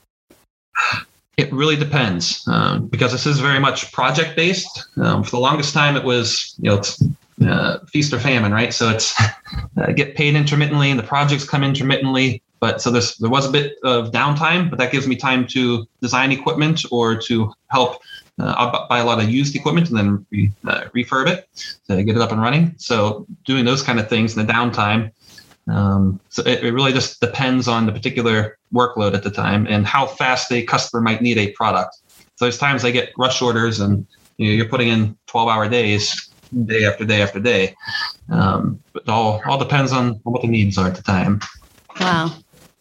[1.36, 4.86] It really depends um, because this is very much project based.
[4.96, 7.02] Um, for the longest time, it was you know it's
[7.44, 8.72] uh, feast or famine, right?
[8.72, 9.20] So it's
[9.76, 12.42] uh, get paid intermittently, and the projects come intermittently.
[12.60, 15.86] But so there's there was a bit of downtime, but that gives me time to
[16.00, 18.02] design equipment or to help.
[18.36, 21.48] Uh, buy a lot of used equipment and then re, uh, refurb it
[21.86, 22.74] to get it up and running.
[22.78, 25.12] So doing those kind of things in the downtime.
[25.68, 29.86] Um, so it, it really just depends on the particular workload at the time and
[29.86, 31.96] how fast a customer might need a product.
[32.36, 35.68] So there's times I get rush orders and you know, you're putting in 12 hour
[35.68, 36.30] days,
[36.66, 37.74] day after day after day.
[38.30, 41.40] Um, but all all depends on what the needs are at the time.
[42.00, 42.34] Wow.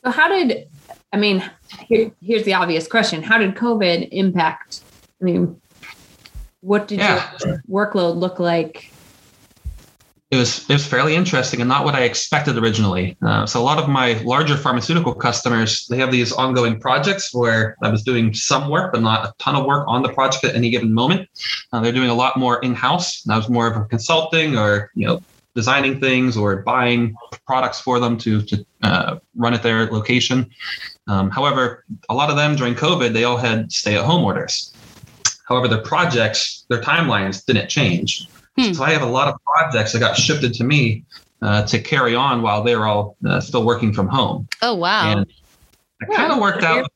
[0.03, 0.67] So how did
[1.11, 1.43] I mean?
[1.87, 4.81] Here, here's the obvious question: How did COVID impact?
[5.21, 5.59] I mean,
[6.61, 7.31] what did Yeah.
[7.45, 8.92] your workload look like?
[10.33, 13.15] It was it was fairly interesting and not what I expected originally.
[13.21, 17.77] Uh, so a lot of my larger pharmaceutical customers they have these ongoing projects where
[17.83, 20.55] I was doing some work but not a ton of work on the project at
[20.55, 21.29] any given moment.
[21.71, 23.07] Uh, they're doing a lot more in house.
[23.29, 25.21] I was more of a consulting or you know
[25.53, 27.13] designing things or buying
[27.45, 30.49] products for them to to uh, run at their location.
[31.07, 34.73] Um, however, a lot of them during COVID, they all had stay-at-home orders.
[35.47, 38.27] However, their projects, their timelines didn't change.
[38.57, 38.73] Hmm.
[38.73, 41.03] So I have a lot of projects that got shifted to me
[41.41, 44.47] uh, to carry on while they're all uh, still working from home.
[44.61, 45.11] Oh wow.
[45.11, 45.25] And
[46.01, 46.91] it kind of worked out.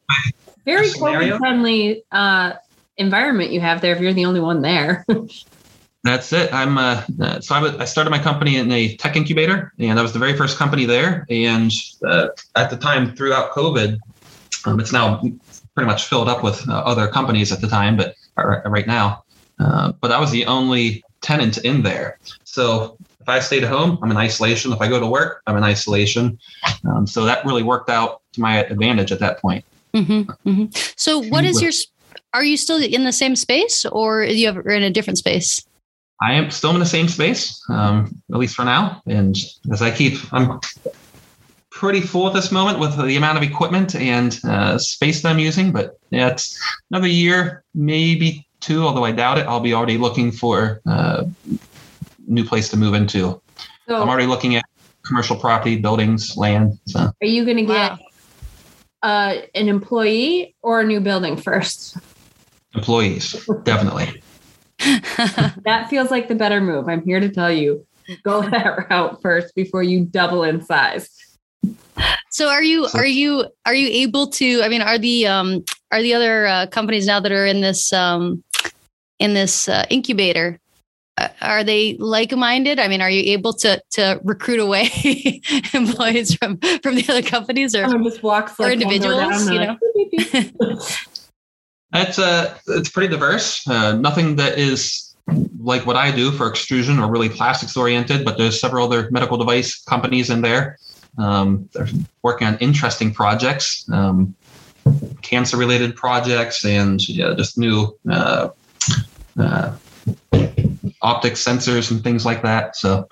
[0.65, 1.35] Very scenario?
[1.35, 2.53] COVID friendly uh,
[2.97, 5.05] environment you have there if you're the only one there.
[6.03, 6.53] That's it.
[6.53, 10.13] I'm uh, uh, so I, started my company in a tech incubator, and I was
[10.13, 11.25] the very first company there.
[11.29, 11.69] And
[12.05, 13.97] uh, at the time, throughout COVID,
[14.65, 15.21] um, it's now
[15.75, 19.23] pretty much filled up with uh, other companies at the time, but uh, right now,
[19.59, 22.19] uh, but I was the only tenant in there.
[22.43, 24.71] So if I stayed at home, I'm in isolation.
[24.71, 26.39] If I go to work, I'm in isolation.
[26.87, 29.65] Um, so that really worked out to my advantage at that point.
[29.93, 31.71] hmm hmm So, what is your?
[32.33, 35.65] Are you still in the same space, or you have, are in a different space?
[36.21, 39.01] I am still in the same space, um, at least for now.
[39.05, 39.37] And
[39.71, 40.59] as I keep, I'm
[41.69, 45.39] pretty full at this moment with the amount of equipment and uh, space that I'm
[45.39, 45.71] using.
[45.71, 49.45] But yeah, it's another year, maybe two, although I doubt it.
[49.47, 51.25] I'll be already looking for uh,
[52.27, 53.41] new place to move into.
[53.87, 54.65] so I'm already looking at
[55.05, 56.77] commercial property, buildings, land.
[56.87, 57.97] So are you going to get Wow.
[59.03, 61.97] uh, an employee or a new building first?
[62.75, 64.21] employees, definitely.
[65.65, 66.87] That feels like the better move.
[66.87, 67.85] I'm here to tell you
[68.23, 71.09] go that route first before you double in size.
[72.31, 74.61] so, are you are you are you able to?
[74.63, 77.91] I mean, are the um are the other uh, companies now that are in this
[77.91, 78.43] um
[79.19, 80.59] in this uh, incubator?
[81.17, 82.79] uh, Are they like-minded?
[82.79, 84.89] I mean, are you able to to recruit away
[85.73, 89.57] employees from from the other companies, or Someone just walks like one door individuals, you
[89.57, 90.79] they're like, "Beep, beep, beep."
[91.93, 93.65] It's uh, it's pretty diverse.
[93.67, 95.15] Uh, nothing that is
[95.59, 99.37] like what I do for extrusion or really plastics oriented, but there's several other medical
[99.37, 100.77] device companies in there.
[101.17, 101.87] Um, they're
[102.23, 104.35] working on interesting projects, um,
[105.21, 108.49] cancer related projects, and yeah, just new uh,
[109.39, 109.75] uh,
[111.01, 112.75] optic sensors and things like that.
[112.75, 113.07] So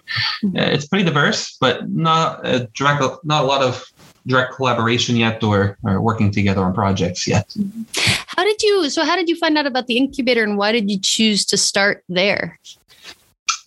[0.54, 3.84] it's pretty diverse, but not a direct, not a lot of
[4.28, 7.56] direct collaboration yet, or, or working together on projects yet.
[8.28, 8.90] how did you?
[8.90, 11.58] So, how did you find out about the incubator, and why did you choose to
[11.58, 12.60] start there?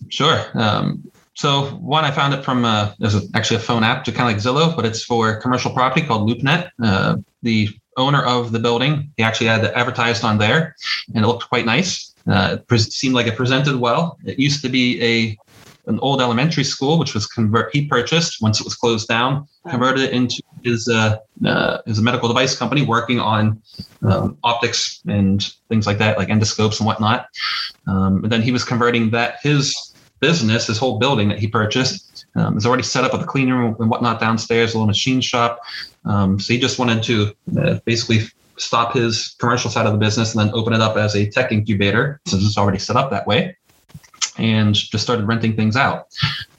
[0.09, 0.45] Sure.
[0.53, 4.11] Um, so one, I found it from uh, there's a, actually a phone app, to
[4.11, 6.71] kind of like Zillow, but it's for commercial property called LoopNet.
[6.83, 10.75] Uh, the owner of the building, he actually had it advertised on there,
[11.13, 12.08] and it looked quite nice.
[12.29, 14.17] Uh, it pres seemed like it presented well.
[14.25, 15.37] It used to be a
[15.87, 20.03] an old elementary school, which was convert he purchased once it was closed down, converted
[20.03, 23.61] it into his uh, uh, his medical device company working on
[24.03, 27.27] um, optics and things like that, like endoscopes and whatnot.
[27.87, 32.25] Um, and then he was converting that his business, his whole building that he purchased,
[32.35, 35.21] um, is already set up with a clean room and whatnot downstairs, a little machine
[35.21, 35.59] shop.
[36.05, 38.27] Um, so he just wanted to uh, basically
[38.59, 41.51] stop his commercial side of the business and then open it up as a tech
[41.51, 43.55] incubator, since it's already set up that way,
[44.37, 46.07] and just started renting things out.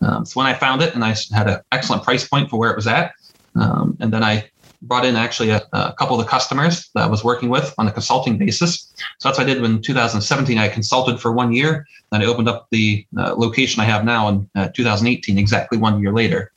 [0.00, 2.70] Um, so when I found it, and I had an excellent price point for where
[2.70, 3.12] it was at,
[3.54, 4.50] um, and then I
[4.82, 7.86] brought in actually a, a couple of the customers that I was working with on
[7.86, 8.92] a consulting basis.
[9.18, 10.56] So that's what I did in 2017.
[10.58, 11.86] I consulted for one year.
[12.10, 16.00] Then I opened up the uh, location I have now in uh, 2018, exactly one
[16.00, 16.52] year later.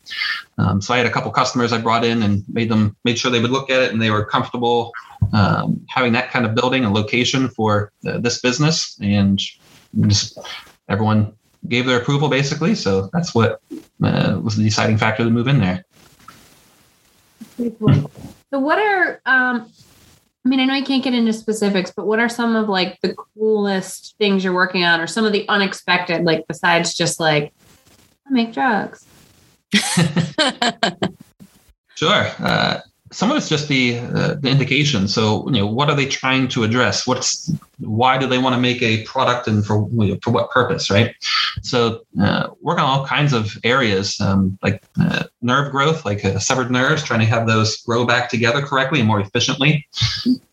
[0.58, 3.30] Um, so I had a couple customers I brought in and made them made sure
[3.30, 4.94] they would look at it and they were comfortable
[5.34, 8.98] um, having that kind of building and location for uh, this business.
[9.02, 9.42] And
[10.08, 10.38] just
[10.90, 11.34] everyone
[11.68, 12.76] gave their approval basically.
[12.76, 13.62] So that's what
[14.04, 15.86] uh, was the deciding factor to move in there.
[17.58, 18.12] Cool.
[18.50, 19.70] So what are um
[20.46, 23.00] I mean, I know you can't get into specifics, but what are some of like
[23.00, 27.54] the coolest things you're working on or some of the unexpected, like besides just like
[28.28, 29.06] I make drugs?
[31.96, 32.26] Sure.
[32.40, 32.80] Uh,
[33.13, 35.08] some of it's just the uh, the indication.
[35.08, 37.06] So, you know, what are they trying to address?
[37.06, 40.49] What's why do they want to make a product, and for you know, for what
[40.49, 41.15] purpose, right?
[41.62, 46.39] So, uh, work on all kinds of areas, um, like uh, nerve growth, like uh,
[46.39, 49.88] severed nerves, trying to have those grow back together correctly and more efficiently.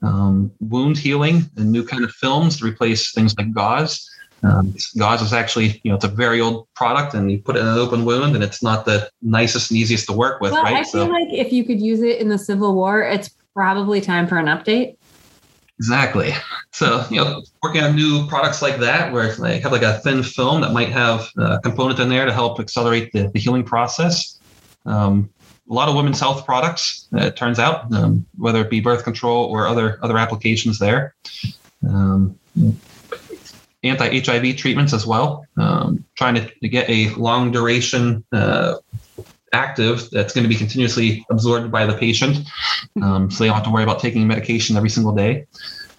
[0.03, 4.09] Um, wound healing and new kind of films to replace things like gauze.
[4.43, 7.61] Um, gauze is actually, you know, it's a very old product, and you put it
[7.61, 10.63] in an open wound, and it's not the nicest and easiest to work with, well,
[10.63, 10.77] right?
[10.77, 14.27] I feel like if you could use it in the Civil War, it's probably time
[14.27, 14.97] for an update.
[15.79, 16.33] Exactly.
[16.73, 20.23] So, you know, working on new products like that, where they have like a thin
[20.23, 24.39] film that might have a component in there to help accelerate the, the healing process.
[24.85, 25.31] Um,
[25.71, 29.05] a lot of women's health products, uh, it turns out, um, whether it be birth
[29.05, 31.15] control or other other applications there.
[31.89, 32.39] Um,
[33.83, 38.75] anti-HIV treatments as well, um, trying to, to, get a long duration uh,
[39.53, 42.39] active that's going to be continuously absorbed by the patient,
[43.03, 45.47] um, so they don't have to worry about taking medication every single day.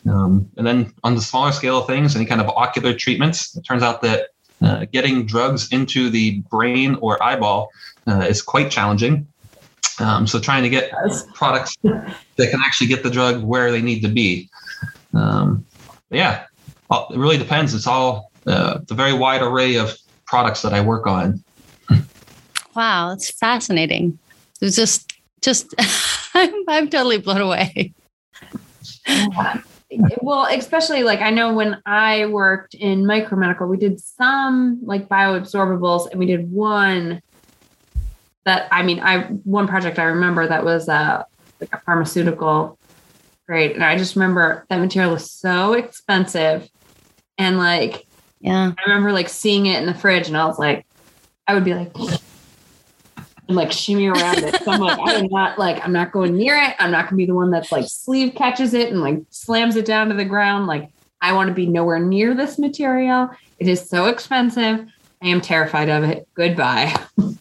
[0.10, 3.62] Um, and then on the smaller scale of things, any kind of ocular treatments, it
[3.62, 4.30] turns out that
[4.62, 7.70] uh, getting drugs into the brain or eyeball
[8.08, 9.28] uh, is quite challenging.
[10.00, 10.92] Um, so trying to get
[11.34, 14.50] products that can actually get the drug where they need to be.
[15.14, 15.66] Um,
[16.10, 16.46] yeah,
[16.92, 17.74] it really depends.
[17.74, 21.44] It's all uh, the very wide array of products that I work on.
[22.76, 24.18] Wow, that's fascinating.
[24.62, 25.74] It's just, just,
[26.34, 27.94] I'm, I'm totally blown away.
[30.22, 36.12] well, especially like I know when I worked in micromedical, we did some like bioabsorbables
[36.12, 37.22] and we did one
[38.46, 41.24] that I mean, I one project I remember that was uh
[41.60, 42.78] like a pharmaceutical
[43.46, 43.72] grade.
[43.72, 46.70] And I just remember that material was so expensive.
[47.38, 48.08] And like
[48.40, 50.86] yeah, I remember like seeing it in the fridge and I was like,
[51.48, 51.92] I would be like
[53.52, 54.64] and like shimmy around it.
[54.64, 56.76] So I'm like, I am not like, I'm not going near it.
[56.80, 59.86] I'm not gonna be the one that's like sleeve catches it and like slams it
[59.86, 60.68] down to the ground.
[60.68, 60.90] Like,
[61.22, 63.30] I want to be nowhere near this material.
[63.60, 64.88] It is so expensive.
[65.22, 66.28] I am terrified of it.
[66.34, 66.96] Goodbye.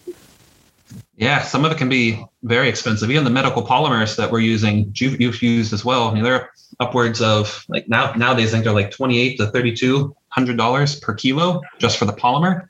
[1.20, 3.10] Yeah, some of it can be very expensive.
[3.10, 6.08] Even the medical polymers that we're using, you've, you've used as well.
[6.08, 8.48] I mean, they're upwards of like now nowadays.
[8.48, 12.06] I think they're like twenty eight to thirty two hundred dollars per kilo just for
[12.06, 12.62] the polymer.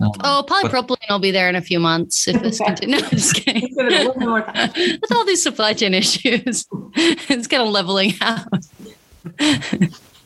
[0.00, 3.02] Um, oh, polypropylene but, will be there in a few months if this continues.
[3.02, 3.74] No, just kidding.
[3.76, 8.46] With all these supply chain issues, it's kind of leveling out.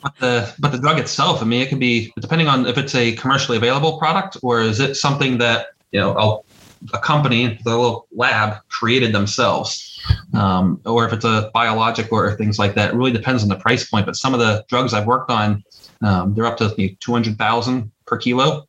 [0.03, 2.95] But the but the drug itself, I mean, it can be depending on if it's
[2.95, 6.45] a commercially available product or is it something that you know I'll
[6.93, 10.01] a company, the little lab created themselves,
[10.35, 12.95] um, or if it's a biologic or things like that.
[12.95, 14.07] It really depends on the price point.
[14.07, 15.63] But some of the drugs I've worked on,
[16.03, 18.67] um, they're up to you know, two hundred thousand per kilo,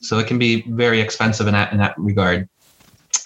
[0.00, 2.48] so it can be very expensive in that in that regard.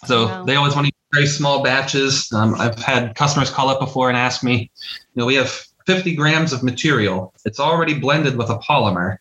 [0.07, 0.45] So wow.
[0.45, 2.31] they always want to very small batches.
[2.33, 4.71] Um, I've had customers call up before and ask me,
[5.15, 7.33] you know, we have 50 grams of material.
[7.45, 9.19] It's already blended with a polymer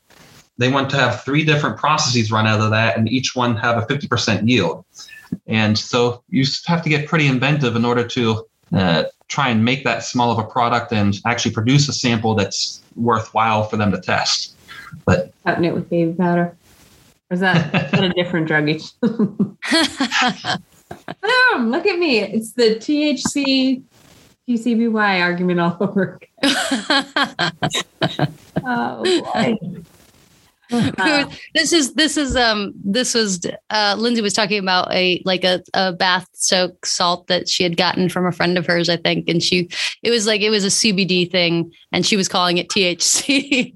[0.58, 3.78] they want to have three different processes run out of that and each one have
[3.78, 4.86] a 50% yield.
[5.48, 9.84] And so you have to get pretty inventive in order to uh, try and make
[9.84, 14.00] that small of a product and actually produce a sample that's worthwhile for them to
[14.00, 14.56] test.
[15.06, 16.56] But cutting it with baby powder.
[17.30, 18.66] Or is that, is that a different drug?
[21.22, 22.20] Boom, look at me.
[22.20, 23.84] It's the THC
[24.48, 26.20] TCBY argument all over.
[28.64, 29.58] oh boy.
[31.54, 35.62] this is this is um this was uh Lindsay was talking about a like a,
[35.74, 39.30] a bath soak salt that she had gotten from a friend of hers, I think.
[39.30, 39.70] And she
[40.02, 43.74] it was like it was a CBD thing and she was calling it THC.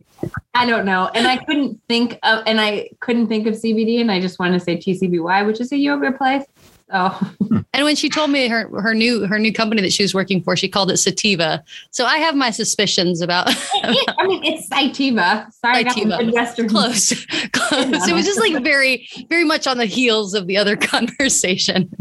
[0.54, 1.10] I don't know.
[1.14, 4.60] And I couldn't think of and I couldn't think of CBD and I just wanted
[4.60, 6.44] to say TCBY, which is a yoga place.
[6.92, 7.10] Oh.
[7.48, 7.60] Hmm.
[7.74, 10.42] and when she told me her her new her new company that she was working
[10.42, 11.64] for, she called it Sativa.
[11.92, 13.48] So I have my suspicions about.
[13.84, 15.48] I mean, it's Sativa.
[15.52, 16.32] Sorry, Sativa.
[16.32, 16.68] Western.
[16.68, 18.08] Close, close.
[18.08, 21.92] It was just like very, very much on the heels of the other conversation.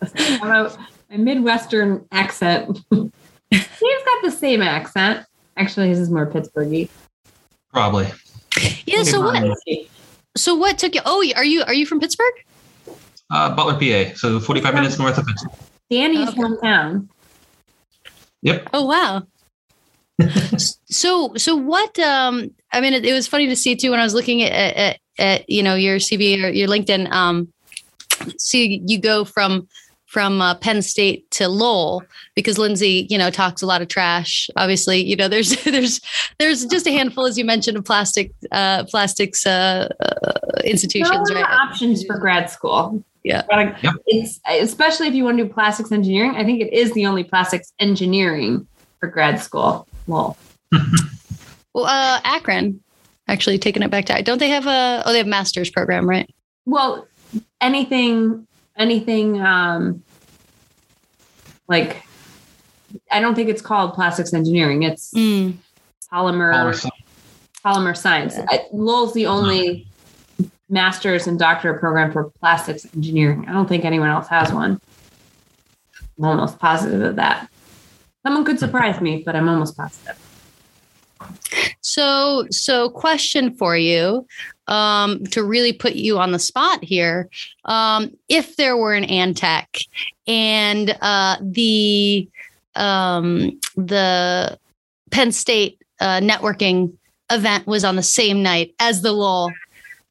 [0.00, 0.76] about
[1.10, 2.80] my Midwestern accent.
[2.90, 3.10] He's
[3.60, 5.26] got the same accent.
[5.56, 6.88] Actually, his is more Pittsburghy.
[7.72, 8.08] Probably.
[8.86, 9.04] Yeah.
[9.04, 9.56] So what?
[10.36, 11.02] So what took you?
[11.04, 12.34] Oh, are you are you from Pittsburgh?
[13.34, 14.14] Uh, Butler, PA.
[14.14, 15.52] So 45 minutes north of Pittsburgh.
[15.90, 16.38] Danny's okay.
[16.38, 17.08] hometown.
[18.42, 18.68] Yep.
[18.72, 19.22] Oh wow.
[20.86, 24.04] so so what um I mean it, it, was funny to see too when I
[24.04, 27.52] was looking at at, at you know your CV or your LinkedIn um
[28.38, 29.66] see you go from
[30.06, 32.04] from uh, Penn State to Lowell
[32.36, 34.48] because Lindsay, you know, talks a lot of trash.
[34.54, 36.00] Obviously, you know, there's there's
[36.38, 41.28] there's just a handful, as you mentioned, of plastic uh, plastics uh, uh, institutions.
[41.28, 41.68] There are right?
[41.68, 43.04] options for grad school.
[43.24, 43.42] Yeah.
[43.82, 43.94] Yep.
[44.06, 46.36] It's especially if you want to do plastics engineering.
[46.36, 48.66] I think it is the only plastics engineering
[49.00, 49.88] for grad school.
[50.06, 50.36] Well,
[51.72, 52.80] well, uh, Akron
[53.26, 54.22] actually taking it back to.
[54.22, 55.02] Don't they have a?
[55.06, 56.32] Oh, they have master's program, right?
[56.66, 57.08] Well,
[57.62, 60.02] anything, anything, um,
[61.66, 62.04] like
[63.10, 64.82] I don't think it's called plastics engineering.
[64.82, 65.54] It's mm.
[66.12, 66.90] polymer, polymer,
[67.64, 68.36] polymer science.
[68.36, 68.58] Yeah.
[68.70, 69.86] Lowell's the only
[70.68, 73.46] master's and doctorate program for plastics engineering.
[73.48, 74.80] I don't think anyone else has one.
[76.18, 77.48] I'm almost positive of that.
[78.24, 80.18] Someone could surprise me, but I'm almost positive.
[81.80, 84.26] So, so question for you
[84.66, 87.28] um, to really put you on the spot here.
[87.66, 89.86] Um, if there were an ANTEC
[90.26, 92.28] and uh, the
[92.74, 94.58] um, the
[95.10, 96.92] Penn State uh, networking
[97.30, 99.52] event was on the same night as the Lowell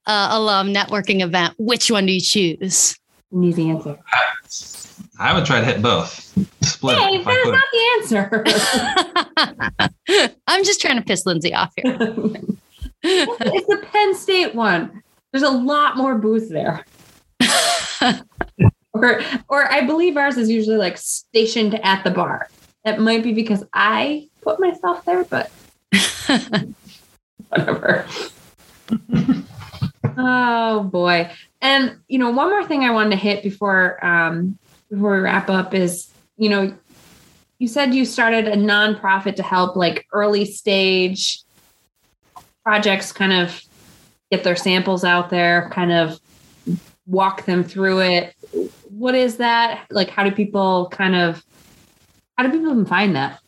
[0.05, 2.97] uh, alum networking event, which one do you choose?
[3.31, 3.97] An easy answer.
[5.19, 6.19] I would try to hit both.
[6.63, 7.51] Split Hey, I that's could.
[7.51, 7.79] not the
[9.79, 10.35] answer.
[10.47, 11.97] I'm just trying to piss Lindsay off here.
[13.03, 15.03] it's the Penn State one.
[15.31, 16.85] There's a lot more booths there.
[18.93, 22.49] or, or I believe ours is usually like stationed at the bar.
[22.85, 25.49] That might be because I put myself there, but
[27.49, 28.05] whatever.
[30.23, 31.29] Oh boy.
[31.61, 34.57] And you know, one more thing I wanted to hit before um
[34.89, 36.75] before we wrap up is, you know,
[37.59, 41.41] you said you started a nonprofit to help like early stage
[42.63, 43.61] projects kind of
[44.31, 46.19] get their samples out there, kind of
[47.05, 48.35] walk them through it.
[48.89, 49.85] What is that?
[49.89, 51.43] Like how do people kind of
[52.37, 53.39] how do people even find that?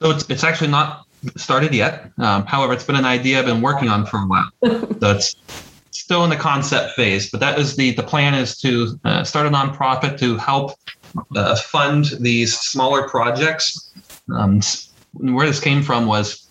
[0.00, 2.10] So it's it's actually not started yet.
[2.18, 4.50] Um, however, it's been an idea I've been working on for a while.
[5.00, 5.34] so it's
[6.08, 9.46] still in the concept phase, but that is the the plan is to uh, start
[9.46, 10.72] a nonprofit to help
[11.36, 13.92] uh, fund these smaller projects.
[14.34, 14.62] Um,
[15.12, 16.48] where this came from was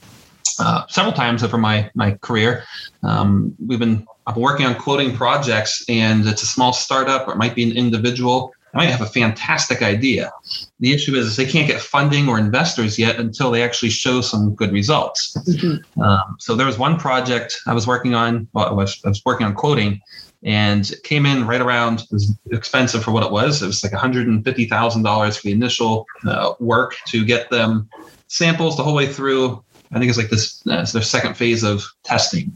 [0.60, 2.66] uh, several times over my my career.
[3.02, 7.32] Um, we've been I've been working on quoting projects, and it's a small startup, or
[7.34, 8.54] it might be an individual.
[8.78, 10.32] I might have a fantastic idea.
[10.80, 14.22] The issue is, is they can't get funding or investors yet until they actually show
[14.22, 15.36] some good results.
[16.00, 18.48] Um, so there was one project I was working on.
[18.54, 20.00] Well, I was, I was working on quoting,
[20.44, 22.02] and it came in right around.
[22.02, 23.64] It was expensive for what it was.
[23.64, 27.26] It was like one hundred and fifty thousand dollars for the initial uh, work to
[27.26, 27.90] get them
[28.28, 29.64] samples the whole way through.
[29.92, 30.62] I think it's like this.
[30.68, 32.56] Uh, it's their second phase of testing.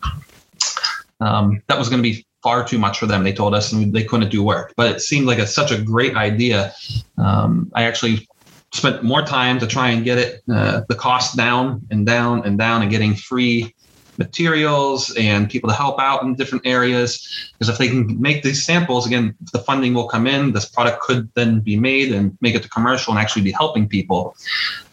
[1.20, 3.24] Um, that was going to be far too much for them.
[3.24, 4.74] They told us, and they couldn't do work.
[4.76, 6.74] But it seemed like it's such a great idea.
[7.18, 8.28] Um, I actually
[8.74, 12.58] spent more time to try and get it uh, the cost down and down and
[12.58, 13.76] down, and getting free
[14.18, 17.52] materials and people to help out in different areas.
[17.54, 20.52] Because if they can make these samples, again, the funding will come in.
[20.54, 23.88] This product could then be made and make it to commercial and actually be helping
[23.88, 24.36] people.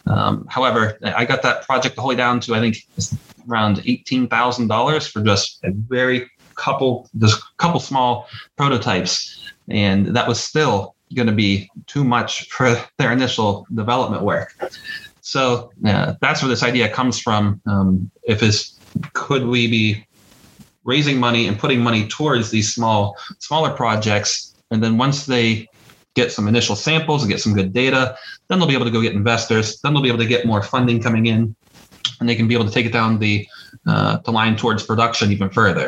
[0.07, 2.77] Um, however, I got that project all the way down to I think
[3.47, 6.29] around eighteen thousand dollars for just a very
[6.59, 12.75] couple, just couple small prototypes, and that was still going to be too much for
[12.97, 14.55] their initial development work.
[15.21, 17.61] So uh, that's where this idea comes from.
[17.65, 18.79] Um, if it's
[19.13, 20.05] could we be
[20.83, 25.67] raising money and putting money towards these small smaller projects and then once they
[26.15, 29.01] get some initial samples and get some good data then they'll be able to go
[29.01, 31.55] get investors then they'll be able to get more funding coming in
[32.19, 33.47] and they can be able to take it down the
[33.89, 35.85] uh, the line towards production even further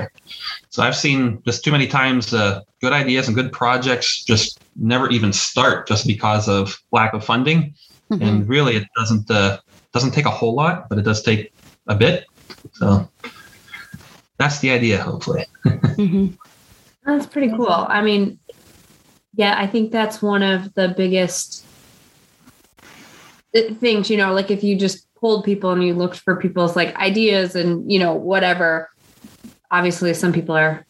[0.73, 5.07] so i've seen just too many times uh, good ideas and good projects just never
[5.17, 7.59] even start just because of lack of funding
[8.11, 8.21] Mhm.
[8.23, 9.57] and really it doesn't uh,
[9.93, 11.41] doesn't take a whole lot but it does take
[11.87, 12.25] a bit
[12.79, 12.87] so
[14.39, 15.45] that's the idea hopefully
[16.05, 16.37] Mhm.
[17.05, 17.85] That's pretty cool.
[17.97, 18.37] I mean,
[19.33, 21.65] yeah, I think that's one of the biggest
[23.55, 26.75] uh, things, you know, like if you just pulled people and you looked for people's
[26.75, 28.89] like ideas and, you know, whatever.
[29.69, 30.85] Obviously, some people are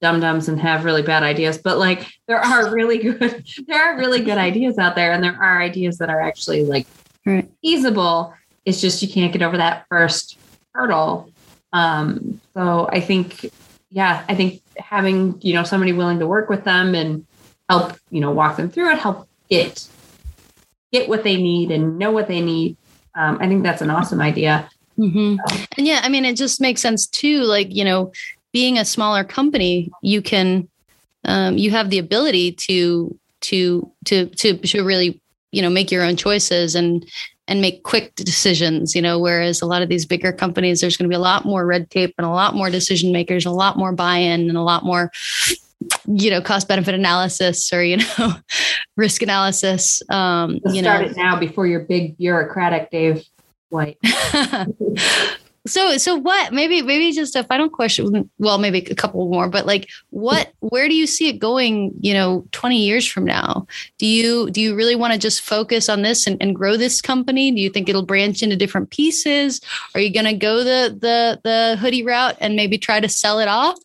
[0.00, 3.98] dum dums and have really bad ideas, but like there are really good, there are
[3.98, 6.86] really good ideas out there, and there are ideas that are actually like
[7.24, 7.48] Right.
[7.62, 8.34] feasible.
[8.64, 10.38] It's just you can't get over that first
[10.74, 11.30] hurdle.
[11.72, 13.50] Um, so I think,
[13.90, 17.24] yeah, I think having you know somebody willing to work with them and
[17.68, 19.86] help you know walk them through it, help get
[20.92, 22.76] get what they need and know what they need.
[23.14, 24.68] Um, I think that's an awesome idea.
[24.96, 25.36] hmm
[25.76, 27.42] And yeah, I mean, it just makes sense too.
[27.42, 28.12] Like, you know,
[28.52, 30.68] being a smaller company, you can,
[31.24, 36.04] um, you have the ability to, to, to, to, to really, you know, make your
[36.04, 37.06] own choices and,
[37.48, 41.08] and make quick decisions, you know, whereas a lot of these bigger companies, there's going
[41.08, 43.76] to be a lot more red tape and a lot more decision makers, a lot
[43.76, 45.10] more buy-in and a lot more,
[46.06, 48.34] you know, cost benefit analysis or, you know,
[48.96, 50.02] risk analysis.
[50.08, 53.24] Um, Let's you start know, it now before you're big bureaucratic, Dave
[53.70, 53.98] White.
[55.66, 59.64] so so what maybe maybe just a final question well maybe a couple more but
[59.64, 63.64] like what where do you see it going you know 20 years from now
[63.98, 67.00] do you do you really want to just focus on this and, and grow this
[67.00, 69.60] company do you think it'll branch into different pieces
[69.94, 73.38] are you going to go the the the hoodie route and maybe try to sell
[73.38, 73.78] it off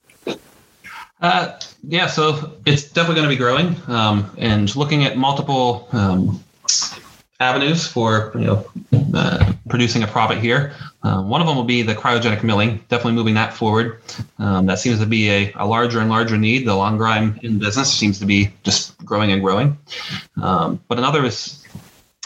[1.19, 6.43] Uh, yeah, so it's definitely going to be growing um, and looking at multiple um,
[7.39, 8.65] avenues for you know
[9.13, 10.73] uh, producing a profit here.
[11.03, 12.83] Um, one of them will be the cryogenic milling.
[12.89, 14.01] Definitely moving that forward.
[14.37, 16.67] Um, that seems to be a, a larger and larger need.
[16.67, 19.77] The longer I'm in business, seems to be just growing and growing.
[20.41, 21.65] Um, but another is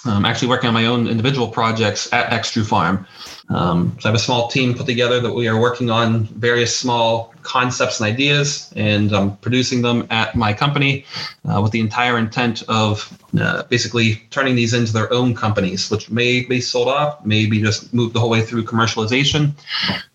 [0.05, 3.05] um, actually working on my own individual projects at Extrufarm.
[3.53, 6.75] Um, so I have a small team put together that we are working on various
[6.75, 11.05] small concepts and ideas, and I'm producing them at my company
[11.45, 16.09] uh, with the entire intent of uh, basically turning these into their own companies, which
[16.09, 19.51] may be sold off, maybe just move the whole way through commercialization,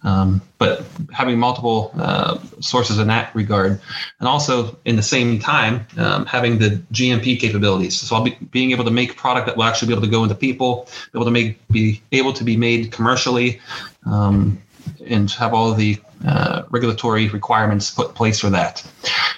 [0.03, 3.80] um, but having multiple uh, sources in that regard,
[4.20, 8.01] and also in the same time um, having the GMP capabilities.
[8.01, 10.22] So I'll be being able to make product that will actually be able to go
[10.22, 12.93] into people, be able to make be able to be made
[13.27, 13.61] commercially.
[14.05, 14.62] Um,
[15.05, 18.89] and have all the uh, regulatory requirements put in place for that.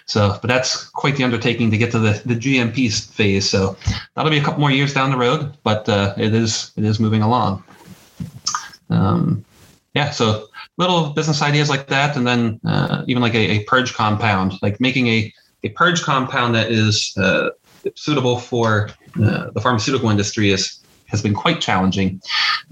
[0.04, 3.48] So, but that's quite the undertaking to get to the, the GMP phase.
[3.48, 3.76] So
[4.14, 7.00] that'll be a couple more years down the road, but uh, it is it is
[7.00, 7.64] moving along.
[8.90, 9.42] Um,
[9.94, 13.94] yeah, so little business ideas like that, and then uh, even like a, a, purge
[13.94, 15.32] compound, like making a,
[15.64, 17.50] a purge compound that is uh,
[17.94, 18.90] suitable for
[19.22, 20.78] uh, the pharmaceutical industry is
[21.08, 22.20] has been quite challenging.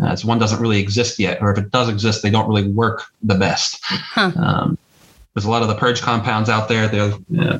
[0.00, 2.68] Uh, as one doesn't really exist yet, or if it does exist, they don't really
[2.68, 3.78] work the best.
[3.82, 4.32] Huh.
[4.36, 4.78] Um,
[5.34, 6.88] there's a lot of the purge compounds out there.
[6.88, 7.58] They're uh,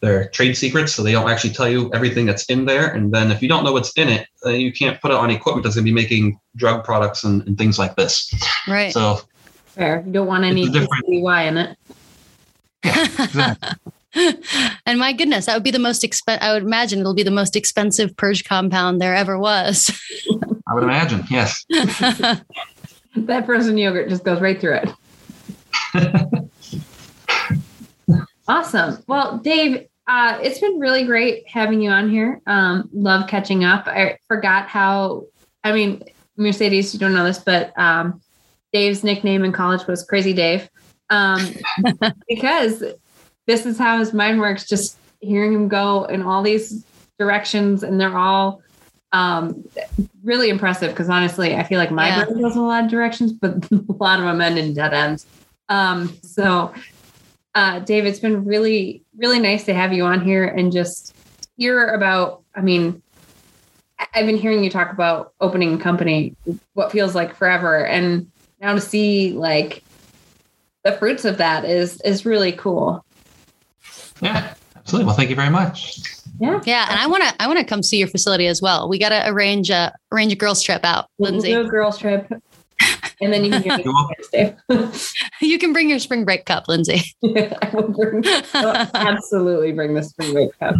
[0.00, 2.92] they're trade secrets, so they don't actually tell you everything that's in there.
[2.92, 5.30] And then if you don't know what's in it, uh, you can't put it on
[5.30, 8.32] equipment that's going to be making drug products and, and, things like this.
[8.68, 8.92] Right.
[8.92, 9.20] So
[9.66, 10.02] fair.
[10.06, 11.78] You don't want any DUI in it.
[12.84, 13.70] Yeah, exactly.
[14.86, 16.42] and my goodness, that would be the most expensive.
[16.42, 19.90] I would imagine it'll be the most expensive purge compound there ever was.
[20.66, 21.64] I would imagine, yes.
[21.70, 24.90] that frozen yogurt just goes right through it.
[28.48, 29.02] awesome.
[29.06, 32.40] Well, Dave, uh, it's been really great having you on here.
[32.46, 33.86] Um, love catching up.
[33.86, 35.26] I forgot how.
[35.64, 36.02] I mean,
[36.36, 38.20] Mercedes, you don't know this, but um,
[38.72, 40.70] Dave's nickname in college was Crazy Dave
[41.10, 41.40] um,
[42.28, 42.84] because
[43.46, 44.66] this is how his mind works.
[44.66, 46.84] Just hearing him go in all these
[47.18, 48.62] directions, and they're all
[49.12, 49.64] um,
[50.22, 50.90] really impressive.
[50.90, 52.24] Because honestly, I feel like my yeah.
[52.24, 54.92] brain goes in a lot of directions, but a lot of them end in dead
[54.92, 55.26] ends.
[55.68, 56.72] Um, so,
[57.54, 61.14] uh, Dave, it's been really, really nice to have you on here and just
[61.56, 62.42] hear about.
[62.54, 63.02] I mean,
[63.98, 66.34] I've been hearing you talk about opening a company,
[66.74, 68.30] what feels like forever, and
[68.60, 69.82] now to see like
[70.84, 73.04] the fruits of that is is really cool.
[74.20, 75.06] Yeah, absolutely.
[75.06, 76.00] Well, thank you very much.
[76.38, 76.60] Yeah.
[76.64, 76.86] Yeah.
[76.90, 78.88] And I want to, I want to come see your facility as well.
[78.88, 81.52] We got to arrange a, arrange a girls trip out, we'll Lindsay.
[81.52, 82.30] do a girls trip.
[83.20, 83.80] And then you can
[85.40, 87.00] you can bring your spring break cup, Lindsay.
[87.22, 90.76] Yeah, I will bring, I'll absolutely bring the spring break cup.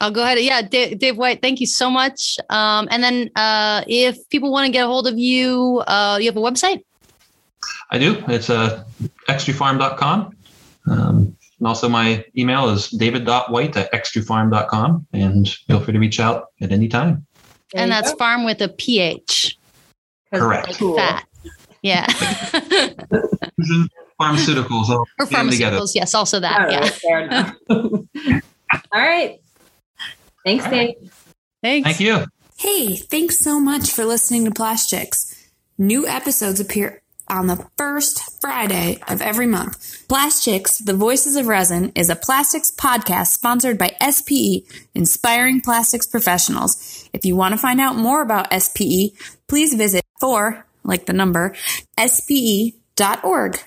[0.00, 0.38] I'll go ahead.
[0.40, 2.36] Yeah, Dave, Dave, White, thank you so much.
[2.50, 6.26] Um, and then uh, if people want to get a hold of you, uh, you
[6.26, 6.82] have a website?
[7.90, 8.22] I do.
[8.28, 8.84] It's uh,
[9.28, 10.36] extrufarm.com.
[10.86, 15.06] Um, and also, my email is david.white at extrufarm.com.
[15.12, 17.24] And feel free to reach out at any time.
[17.72, 18.16] There and that's go.
[18.16, 19.56] farm with a PH.
[20.34, 20.66] Correct.
[20.66, 20.96] Like cool.
[20.96, 21.24] Fat.
[21.82, 22.04] Yeah.
[24.20, 24.88] pharmaceuticals.
[24.88, 26.98] All or pharmaceuticals, yes, also that.
[27.04, 27.52] yeah.
[27.70, 29.38] All right.
[30.44, 30.96] Thanks, Dave.
[31.62, 31.86] Thanks.
[31.86, 32.24] Thank you.
[32.58, 35.48] Hey, thanks so much for listening to Plastics.
[35.78, 40.06] New episodes appear on the first Friday of every month.
[40.08, 44.64] Plastics, The Voices of Resin is a plastics podcast sponsored by SPE,
[44.94, 47.08] Inspiring Plastics Professionals.
[47.12, 49.12] If you want to find out more about SPE,
[49.48, 51.54] please visit for, like the number,
[51.98, 53.58] spe.org.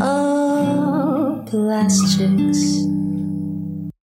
[0.00, 2.82] Oh, plastics